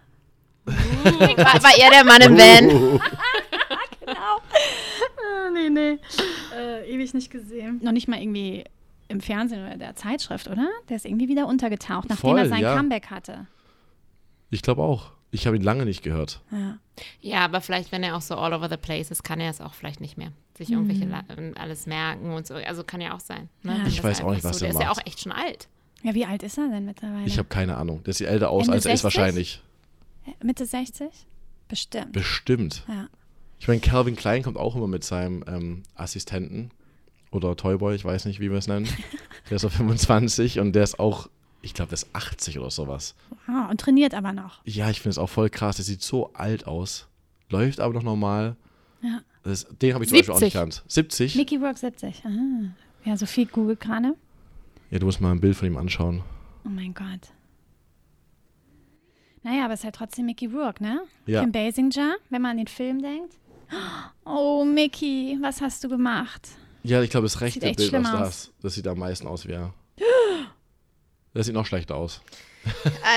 [0.64, 0.74] War,
[1.62, 2.94] war er der Mann im Van?
[2.94, 2.98] Uh,
[4.00, 4.40] Genau.
[4.42, 5.98] Ah, nee, nee.
[6.52, 7.78] Äh, ewig nicht gesehen.
[7.84, 8.64] Noch nicht mal irgendwie
[9.06, 10.68] im Fernsehen oder der Zeitschrift, oder?
[10.88, 12.76] Der ist irgendwie wieder untergetaucht, nachdem Voll, er sein ja.
[12.76, 13.46] Comeback hatte.
[14.50, 15.12] ich glaube auch.
[15.36, 16.40] Ich habe ihn lange nicht gehört.
[16.50, 16.78] Ja.
[17.20, 19.60] Ja, aber vielleicht, wenn er auch so all over the place ist, kann er es
[19.60, 20.32] auch vielleicht nicht mehr.
[20.56, 21.24] Sich irgendwelche La
[21.60, 22.54] alles merken und so.
[22.54, 23.48] Also kann ja auch sein.
[23.62, 23.76] Ne?
[23.78, 23.86] Ja.
[23.86, 24.98] Ich weiß auch nicht, was so, er Der ist ja macht.
[25.02, 25.68] auch echt schon alt.
[26.02, 27.26] ja, wie alt ist er denn mittlerweile?
[27.26, 28.02] Ich habe keine Ahnung.
[28.04, 29.04] Der sieht älter aus, Ende als er ist 60?
[29.18, 29.62] wahrscheinlich.
[30.42, 31.08] Mitte 60?
[31.68, 32.12] Bestimmt.
[32.12, 32.84] Bestimmt.
[32.88, 33.08] ja.
[33.58, 36.70] Ich meine, Calvin Klein kommt auch immer mit seinem ähm, Assistenten
[37.30, 38.86] oder Toyboy, ich weiß nicht, wie wir es nennen.
[39.50, 41.28] Der ist auf 25 und der ist auch,
[41.66, 43.14] ich glaube, der ist 80 oder sowas.
[43.46, 44.60] Ah, und trainiert aber noch.
[44.64, 45.76] Ja, ich finde es auch voll krass.
[45.76, 47.08] Der sieht so alt aus,
[47.50, 48.56] läuft aber noch normal.
[49.02, 49.20] Ja.
[49.42, 50.42] Das, den habe ich zum Beispiel auch 70.
[50.46, 50.82] nicht gekannt.
[50.88, 51.34] 70?
[51.36, 52.22] Mickey Rourke 70.
[52.24, 52.28] Ah.
[53.04, 54.14] Ja, Sophie googelt gerade.
[54.90, 56.22] Ja, du musst mal ein Bild von ihm anschauen.
[56.64, 57.32] Oh mein Gott.
[59.42, 61.02] Naja, aber es ist halt trotzdem Mickey Rourke, ne?
[61.26, 61.42] Ja.
[61.42, 63.34] Kim Basinger, wenn man an den Film denkt.
[64.24, 66.48] Oh, Mickey, was hast du gemacht?
[66.82, 68.28] Ja, ich glaube, das rechte Sieht Bild, was da aus.
[68.28, 69.72] ist, das sieht am meisten aus wie er.
[71.36, 72.20] Das sieht noch schlechter aus.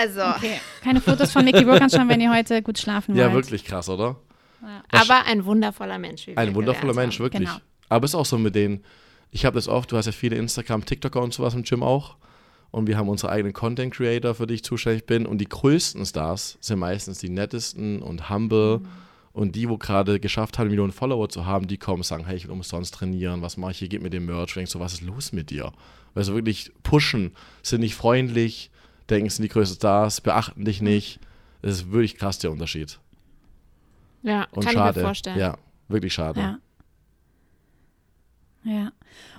[0.01, 3.26] Also, Okay, keine Fotos von Mickey Rourke anschauen, wenn ihr heute gut schlafen wollt.
[3.26, 4.17] Ja, wirklich krass, oder?
[4.61, 4.84] Ja.
[4.91, 6.28] aber ein wundervoller Mensch.
[6.28, 7.24] Wie wir Ein wundervoller Mensch, haben.
[7.26, 7.47] wirklich.
[7.47, 7.61] Genau.
[7.88, 8.84] Aber es ist auch so mit denen,
[9.32, 12.17] ich habe das oft, du hast ja viele Instagram, TikToker und sowas im Gym auch.
[12.72, 15.26] Und wir haben unsere eigenen Content Creator, für die ich zuständig bin.
[15.26, 18.82] Und die größten Stars sind meistens die nettesten und humble.
[19.32, 22.36] Und die, wo gerade geschafft haben, Millionen Follower zu haben, die kommen und sagen, hey,
[22.36, 24.51] ich will umsonst trainieren, was mache ich hier, gib mir den Merch.
[24.51, 25.71] Und denkst so, was ist los mit dir?
[26.13, 28.71] Weil sie wirklich pushen, sind nicht freundlich,
[29.09, 31.19] denken, es sind die größten Stars, beachten dich nicht.
[31.61, 32.99] Das ist wirklich krass, der Unterschied.
[34.23, 34.91] Ja, Und kann schade.
[34.91, 35.39] ich mir vorstellen.
[35.39, 35.57] Ja,
[35.88, 36.39] wirklich schade.
[36.39, 36.59] Ja.
[38.64, 38.91] Ja.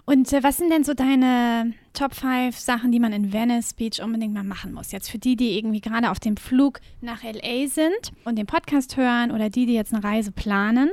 [0.07, 4.03] Und äh, was sind denn so deine Top 5 Sachen, die man in Venice Beach
[4.03, 4.93] unbedingt mal machen muss?
[4.93, 8.97] Jetzt für die, die irgendwie gerade auf dem Flug nach LA sind und den Podcast
[8.97, 10.91] hören oder die, die jetzt eine Reise planen.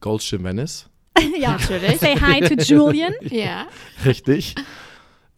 [0.00, 0.88] Goldschirm Venice,
[1.38, 1.98] ja, Natürlich.
[1.98, 3.12] Say hi to Julian.
[3.30, 3.66] Ja.
[4.04, 4.54] richtig.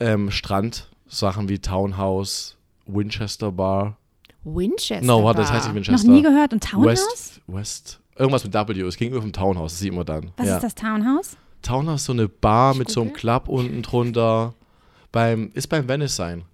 [0.00, 2.56] ähm, Strand, Sachen wie Townhouse,
[2.86, 3.96] Winchester Bar.
[4.44, 5.04] Winchester.
[5.04, 6.10] No, warte, das heißt nicht Noch Winchester.
[6.10, 6.52] nie gehört.
[6.52, 6.86] Und Townhouse?
[6.86, 8.80] West, West, irgendwas mit W.
[8.82, 10.30] Es ging über vom Townhouse, das sieht man dann.
[10.36, 10.56] Was ja.
[10.56, 11.36] ist das Townhouse?
[11.64, 13.12] Townhouse ist so eine Bar Ich mit so einem.
[13.12, 14.54] Club unten drunter.
[15.10, 16.44] Beim, ist beim Venice sein.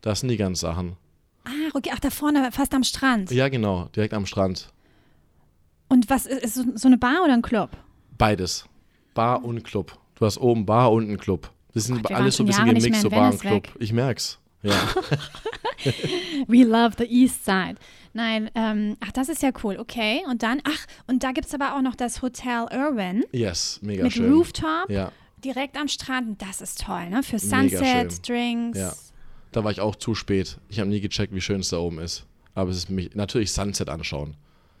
[0.00, 0.96] Das sind die ganzen Sachen.
[1.44, 3.30] Ah, okay, ach, da vorne, fast am Strand.
[3.30, 4.72] Ja, genau, direkt am Strand.
[5.88, 7.70] Und was ist, ist so, eine Bar oder ein Club?
[8.18, 8.66] Beides.
[9.14, 9.96] Bar und Club.
[10.16, 11.50] Du hast oben Bar und einen Club.
[11.74, 13.68] Das sind Gott, wir alles so ein bisschen gemixt, so Bar und Club.
[13.78, 14.38] Ich merk's.
[14.66, 14.88] Ja.
[16.46, 17.76] We love the East Side.
[18.12, 19.76] Nein, ähm, ach, das ist ja cool.
[19.78, 23.78] Okay, und dann, ach, und da gibt es aber auch noch das Hotel Irwin yes,
[23.82, 24.32] mega mit schön.
[24.32, 25.12] Rooftop Ja.
[25.44, 26.40] direkt am Strand.
[26.40, 27.22] Das ist toll, ne?
[27.22, 28.26] Für Sunset.
[28.26, 28.78] Drinks.
[28.78, 28.92] Ja.
[29.52, 30.58] Da war ich auch zu spät.
[30.68, 32.24] Ich habe nie gecheckt, wie schön es da oben ist.
[32.54, 34.34] Aber es ist mich natürlich Sunset anschauen.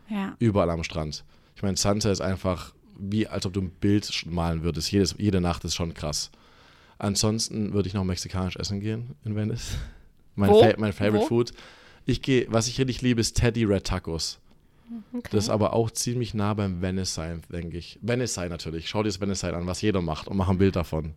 [0.08, 0.34] Ja.
[0.38, 1.24] Überall am Strand.
[1.56, 4.90] Ich meine, Sunset ist einfach wie, als ob du ein Bild malen würdest.
[4.90, 6.30] Jedes, jede Nacht ist schon krass.
[6.98, 9.76] Ansonsten würde ich noch mexikanisch essen gehen in Venice.
[10.34, 10.50] Mein?
[10.50, 11.26] Fa mein Favorite Wo?
[11.26, 11.52] Food.
[12.04, 14.38] Ich gehe, was ich richtig liebe, ist Teddy Red Tacos.
[15.32, 17.98] Das ist aber auch ziemlich nah beim Venice sein, denke ich.
[18.02, 18.88] Venice sein natürlich.
[18.88, 21.14] Schau dir das Venice sein an, was jeder macht und mach ein Bild davon.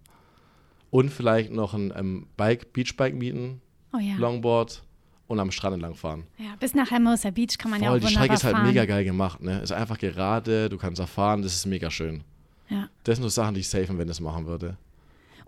[0.90, 3.62] Und vielleicht noch ein ähm, Bike, Beachbike mieten,
[3.94, 4.16] Oh ja.
[4.18, 4.84] Longboard
[5.28, 6.24] und am Strand entlang fahren.
[6.40, 6.56] ja.
[6.60, 8.68] Bis nach Hermosa Beach kann man ja Voll, auch die Strecke ist halt fahren.
[8.68, 9.62] mega geil gemacht, ne?
[9.62, 12.24] Ist einfach gerade, du kannst da fahren, das ist mega schön.
[12.70, 12.90] Ja.
[13.04, 14.78] Das sind so Sachen, die ich safe in Venice machen würde.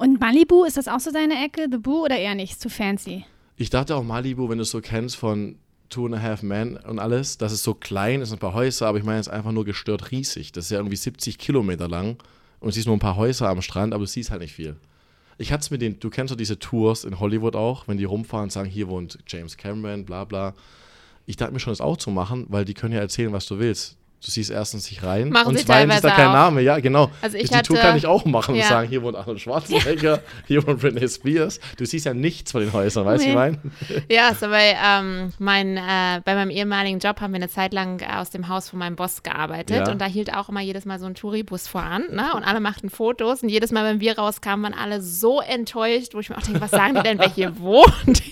[0.02, 1.68] Und Malibu, ist das auch so deine Ecke?
[1.70, 2.60] The Boo oder eher nicht?
[2.60, 3.24] Zu fancy?
[3.56, 5.58] Ich dachte auch Malibu, wenn du es so kennst von
[5.90, 8.56] Two and a Half Men und alles, das ist so klein, es sind ein paar
[8.56, 10.54] Häuser, aber ich meine, es ist einfach nur gestört riesig.
[10.54, 12.18] Das ist ja irgendwie 70 Kilometer lang
[12.62, 14.76] und du siehst nur ein paar Häuser am Strand, aber du siehst halt nicht viel.
[15.38, 18.06] Ich hatte es mit den, du kennst doch diese Tours in Hollywood auch, wenn die
[18.06, 20.56] rumfahren und sagen, hier wohnt James Cameron, bla bla.
[21.28, 23.60] Ich dachte mir schon, das auch zu machen, weil die können ja erzählen, was du
[23.60, 23.98] willst.
[24.24, 26.34] Du siehst erstens nicht rein Machen und zweitens ist da kein auch.
[26.34, 26.62] Name.
[26.62, 27.10] Ja, genau.
[27.24, 28.68] Also ich die Tour hatte- kann ich auch machen und Ja.
[28.68, 31.60] sagen, hier wohnt Arnold Schwarzenegger, hier wohnt Britney Spears.
[31.78, 33.32] Du siehst ja nichts von den Häusern, weißt du, Nee.
[33.32, 33.58] ich meine?
[34.12, 38.00] Ja, so bei, ähm, mein, äh, bei meinem ehemaligen Job haben wir eine Zeit lang
[38.02, 39.92] äh, aus dem Haus von meinem Boss gearbeitet Ja.
[39.92, 42.32] und da hielt auch immer jedes Mal so ein Touribus voran ne?
[42.36, 46.20] und alle machten Fotos und jedes Mal, wenn wir rauskamen, waren alle so enttäuscht, wo
[46.20, 48.22] ich mir auch denke, was sagen die denn, wer hier wohnt?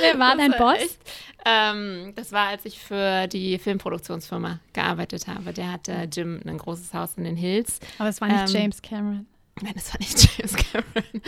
[0.00, 0.76] Wer war dein Boss?
[0.78, 0.98] echt-
[1.44, 5.52] Ähm, das war, als ich für die Filmproduktionsfirma gearbeitet habe.
[5.52, 7.80] Der hatte Jim ein großes Haus in den Hills.
[7.98, 9.26] Aber es war nicht Ähm, James Cameron.
[9.62, 11.22] Nein, das war nicht James Cameron.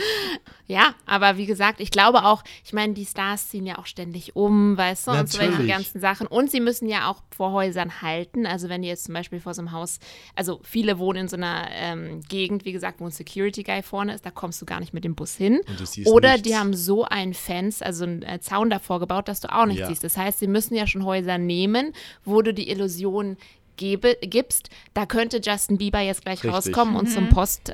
[0.65, 4.35] Ja, aber wie gesagt, ich glaube auch, ich meine, die Stars ziehen ja auch ständig
[4.35, 6.25] um, weißt du, und so welche ganzen Sachen.
[6.25, 8.45] Und sie müssen ja auch vor Häusern halten.
[8.45, 9.99] Also wenn die jetzt zum Beispiel vor so einem Haus,
[10.35, 14.13] also viele wohnen in so einer ähm, Gegend, wie gesagt, wo ein Security Guy vorne
[14.15, 15.59] ist, da kommst du gar nicht mit dem Bus hin.
[16.05, 16.47] Oder nichts.
[16.47, 19.81] die haben so ein Fence, also einen äh, Zaun davor gebaut, dass du auch nichts
[19.81, 19.87] Ja.
[19.87, 20.03] siehst.
[20.03, 23.37] Das heißt, sie müssen ja schon Häuser nehmen, wo du die Illusion
[23.77, 26.51] gebe, gibst, da könnte Justin Bieber jetzt gleich Richtig.
[26.53, 27.73] rauskommen und zum Post-Dings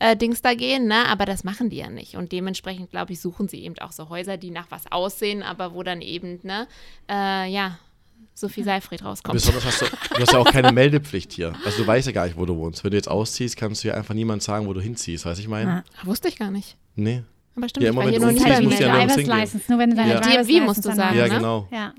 [0.00, 1.06] äh, äh, da gehen, ne?
[1.08, 2.16] aber das machen die ja nicht.
[2.16, 5.74] Und dementsprechend, glaube ich, suchen sie eben auch so Häuser, die nach was aussehen, aber
[5.74, 6.66] wo dann eben, ne,
[7.10, 7.78] äh, ja,
[8.36, 9.34] Sophie Seifried rauskommt.
[9.34, 11.54] Besonders hast du, du hast ja auch keine Meldepflicht hier.
[11.64, 12.82] Also du weißt ja gar nicht, wo du wohnst.
[12.82, 15.24] Wenn du jetzt ausziehst, kannst du ja einfach niemand sagen, wo du hinziehst.
[15.24, 15.84] Weißt du, ich meine?
[16.02, 16.06] Ah.
[16.06, 16.76] Wusste ich gar nicht.
[16.96, 17.22] Nee.
[17.56, 19.14] Aber stimmt, Ja, ich immer war wenn hier du nie umziehst, musst du ja nirgends
[19.14, 19.38] Driver's hingehen.
[19.40, 20.20] License, nur wenn du deine Ja.
[20.20, 21.34] DMV musst du sagen, Ja, ne?
[21.34, 21.68] genau.
[21.70, 21.92] Ja, Ja.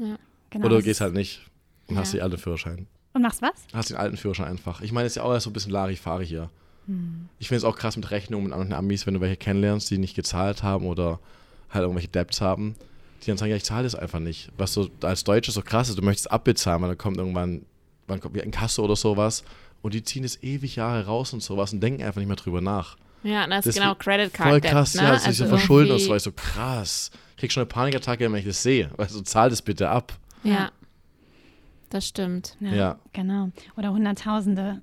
[0.50, 0.66] genau.
[0.66, 1.42] Oder du das gehst halt nicht
[1.88, 2.20] und hast Ja.
[2.20, 2.88] den alten Führerschein.
[3.16, 3.66] Und machst was?
[3.74, 4.82] Hast den alten Führerschein einfach.
[4.82, 6.50] Ich meine, es ist ja auch erst so ein bisschen Larifari hier.
[7.40, 9.98] Ich finde es auch krass mit Rechnungen mit anderen Amis, wenn du welche kennenlernst, die
[9.98, 11.20] nicht gezahlt haben oder
[11.72, 12.76] halt irgendwelche Debts haben,
[13.24, 14.52] die dann sagen, ja, ich zahle das einfach nicht.
[14.58, 17.66] Was so als Deutsche so krass ist, du möchtest abbezahlen, weil dann kommt irgendwann,
[18.06, 19.44] wann kommt ein Kasse oder sowas
[19.82, 22.62] und die ziehen es ewig Jahre raus und sowas und denken einfach nicht mehr drüber
[22.62, 22.98] nach.
[23.24, 25.02] Ja, das ist Das genau ist Credit Card Voll Debt, krass, ne?
[25.04, 27.10] ja, also diese Also Verschulden und so, ich so krass.
[27.32, 28.92] Ich krieg schon eine Panikattacke, wenn ich das sehe.
[28.96, 30.14] Weißt du, zahl das bitte ab.
[30.44, 30.70] Ja,
[31.96, 32.58] das stimmt.
[32.60, 33.00] Ja, Ja.
[33.14, 33.50] Genau.
[33.78, 34.82] Oder Hunderttausende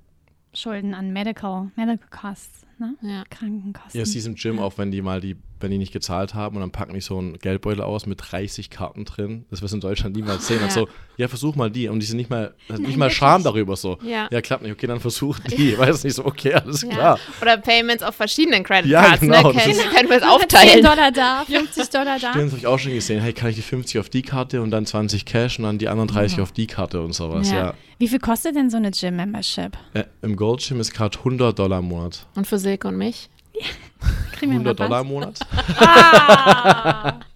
[0.53, 2.95] Schulden an Medical, Medical Costs, ne?
[3.01, 3.23] Ja.
[3.29, 3.97] Krankenkosten.
[3.97, 6.55] Ja, es hieß im Gym auch, wenn die mal die, wenn die nicht gezahlt haben
[6.57, 9.45] und dann packen die so einen Geldbeutel aus mit 30 Karten drin.
[9.49, 10.59] Das wirst du in Deutschland niemals sehen.
[10.59, 10.71] Und Ja.
[10.71, 10.87] so,
[11.17, 11.87] ja, versuch mal die.
[11.87, 13.17] Und die sind nicht mal, nicht Nein, mal wirklich?
[13.17, 13.97] Scham darüber so.
[14.03, 14.27] Ja.
[14.31, 14.71] Ja, klappt nicht.
[14.73, 15.77] Okay, dann versuch die.
[15.77, 16.89] Weiß nicht so, okay, alles Ja.
[16.89, 17.19] klar.
[17.41, 19.53] Oder Payments auf verschiedenen Credit Ja, Cards, genau, ne?
[19.53, 20.83] das Können, ist- können wir es 10 aufteilen.
[20.83, 22.31] Dollar da, 50 Dollar da.
[22.33, 23.21] Den habe ich auch schon gesehen.
[23.21, 25.87] Hey, kann ich die 50 auf die Karte und dann 20 Cash und dann die
[25.87, 27.49] anderen 30 auf die Karte und sowas.
[27.49, 27.55] Ja.
[27.57, 27.73] Ja.
[27.99, 29.77] Wie viel kostet denn so eine Gym-Membership?
[29.93, 32.25] Äh, Im Gold Gym ist gerade 100 Dollar im Monat.
[32.35, 33.29] Und für Silke und mich?
[34.33, 35.39] Kriegen wir einen 100 Dollar im Monat?
[35.77, 37.19] Ah!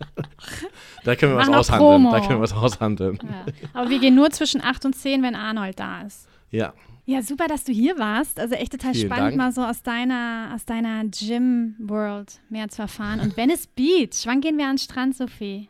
[1.03, 1.89] Da können wir was aushandeln.
[1.89, 2.11] Promo.
[2.11, 3.17] Da können wir was aushandeln.
[3.23, 3.53] ja.
[3.73, 6.27] Aber wir gehen nur zwischen 8 und 10, wenn Arnold da ist.
[6.51, 6.73] Ja.
[7.05, 8.37] Ja, super, dass du hier warst.
[8.41, 9.37] Also echt total Vielen spannend, Dank.
[9.37, 13.21] mal so aus deiner, aus deiner Gym-World mehr zu erfahren.
[13.21, 15.69] Und Venice Beach, wann gehen wir an den Strand, Sophie?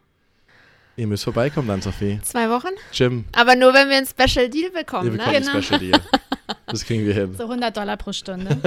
[0.96, 2.20] Ihr müsst vorbeikommen dann, Sophie.
[2.24, 2.70] Zwei Wochen?
[2.92, 3.26] Gym.
[3.34, 5.52] Aber nur, wenn wir ein Special Deal bekommen, bekommt ne?
[5.52, 6.02] ein Special Deal.
[6.66, 7.36] Das kriegen wir hin.
[7.38, 8.58] So 100 Dollar pro Stunde.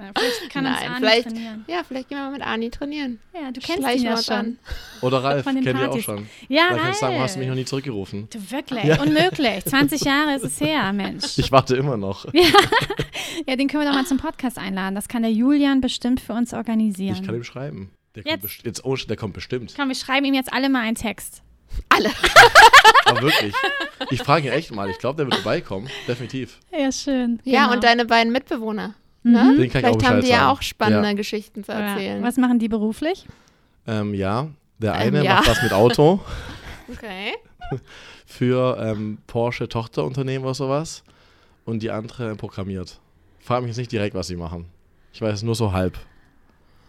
[0.00, 1.64] Ja, vielleicht kann uns Nein, vielleicht- trainieren.
[1.68, 3.18] Ja, vielleicht gehen wir mal mit Arni trainieren.
[3.34, 4.34] Ja, du kennst ihn ja schon.
[4.34, 4.58] an.
[5.02, 6.26] Oder Ralf, kennt ihr auch schon.
[6.48, 8.28] Ja, kannst du sagen, hast du mich noch nie zurückgerufen.
[8.30, 9.00] Du wirklich, Ja.
[9.02, 9.64] unmöglich.
[9.64, 11.38] 20 Jahre ist es her, Mensch.
[11.38, 12.26] Ich warte immer noch.
[13.46, 14.94] Ja, den können wir doch mal zum Podcast einladen.
[14.94, 17.14] Das kann der Julian bestimmt für uns organisieren.
[17.14, 17.90] Ich kann ihm schreiben.
[18.16, 18.40] Der Jetzt.
[18.40, 19.72] kommt, jetzt, oh, der kommt bestimmt.
[19.76, 21.42] Komm, wir schreiben ihm jetzt alle mal einen Text.
[21.88, 22.10] Alle.
[23.04, 23.54] Aber wirklich.
[24.10, 24.90] Ich frage ihn echt mal.
[24.90, 25.88] Ich glaube, der wird vorbeikommen.
[26.08, 26.58] Definitiv.
[26.76, 27.38] Ja, schön.
[27.44, 27.74] Ja, Genau.
[27.74, 28.94] und deine beiden Mitbewohner.
[29.22, 29.32] Mhm.
[29.32, 29.56] Ne?
[29.58, 30.48] Den kann ich auch Vielleicht haben die ja sagen.
[30.50, 31.14] auch spannende Ja.
[31.14, 31.78] Geschichten zu Ja.
[31.80, 32.22] erzählen.
[32.22, 33.26] Was machen die beruflich?
[33.86, 34.48] Ähm, ja,
[34.78, 35.34] der Ähm, eine ja.
[35.36, 36.20] macht was mit Auto
[36.92, 37.34] Okay.
[38.26, 41.02] für ähm, Porsche Tochterunternehmen oder sowas.
[41.64, 42.98] Und die andere programmiert.
[43.38, 44.66] Frag mich jetzt nicht direkt, was sie machen.
[45.12, 45.96] Ich weiß es nur so halb.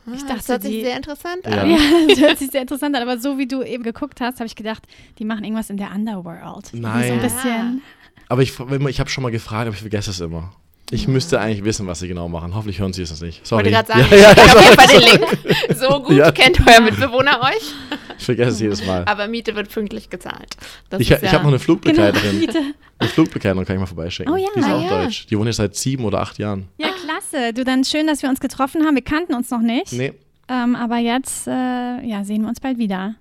[0.07, 1.61] Ich Ah, dachte, das hört sich die- sehr interessant Ja.
[1.61, 1.69] an.
[1.71, 1.77] Ja,
[2.09, 3.01] das hört sich sehr interessant an.
[3.03, 4.83] Aber so wie du eben geguckt hast, habe ich gedacht,
[5.19, 6.71] die machen irgendwas in der Underworld.
[6.71, 7.11] Die So Nein.
[7.13, 7.81] ein bisschen.
[8.29, 10.51] Aber ich, ich habe schon mal gefragt, aber ich vergesse es immer.
[10.91, 12.53] Ich müsste eigentlich wissen, was sie genau machen.
[12.53, 13.41] Hoffentlich hören sie es nicht.
[13.43, 13.65] Ich Sorry.
[13.65, 15.77] wollte gerade sagen, ja, ja, ich habe auf jeden Fall den Link.
[15.79, 16.31] So gut Ja.
[16.31, 17.73] kennt euer Mitbewohner euch.
[18.17, 19.03] ich vergesse es jedes Mal.
[19.05, 20.55] Aber Miete wird pünktlich gezahlt.
[20.89, 22.39] Das Ich, ich ja- habe noch eine Flugbegleiterin.
[22.41, 22.59] Bitte.
[22.99, 24.31] Eine Flugbegleiterin kann ich mal vorbeischicken.
[24.31, 25.03] Oh ja, Die ist auch ja.
[25.03, 25.25] deutsch.
[25.27, 26.67] Die wohnt hier seit sieben oder acht Jahren.
[26.77, 27.53] Ja, klasse.
[27.53, 28.93] Du, dann schön, dass wir uns getroffen haben.
[28.95, 29.93] Wir kannten uns noch nicht.
[29.93, 30.13] Nee,
[30.49, 33.15] Ähm, aber jetzt äh, ja, sehen wir uns bald wieder.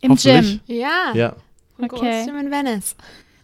[0.00, 0.16] Im.
[0.16, 0.60] Gym.
[0.66, 1.36] Ja, ja.
[1.78, 1.88] Okay.
[1.88, 2.96] großes Gym in Venice.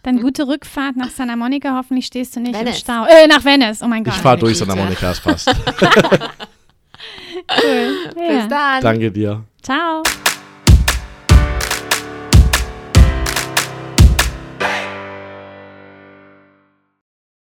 [0.09, 1.74] Dann gute Rückfahrt nach Santa Monica.
[1.76, 2.76] Hoffentlich stehst du nicht Venice.
[2.76, 3.04] im Stau.
[3.06, 3.82] Äh, nach Venice.
[3.82, 4.14] Oh mein Gott.
[4.14, 4.56] Ich fahre durch.
[4.56, 5.54] Santa Monica, es passt.
[7.62, 8.11] Cool.
[8.14, 8.46] Bis Ja.
[8.48, 8.82] dann.
[8.82, 9.44] Danke dir.
[9.62, 10.02] Ciao.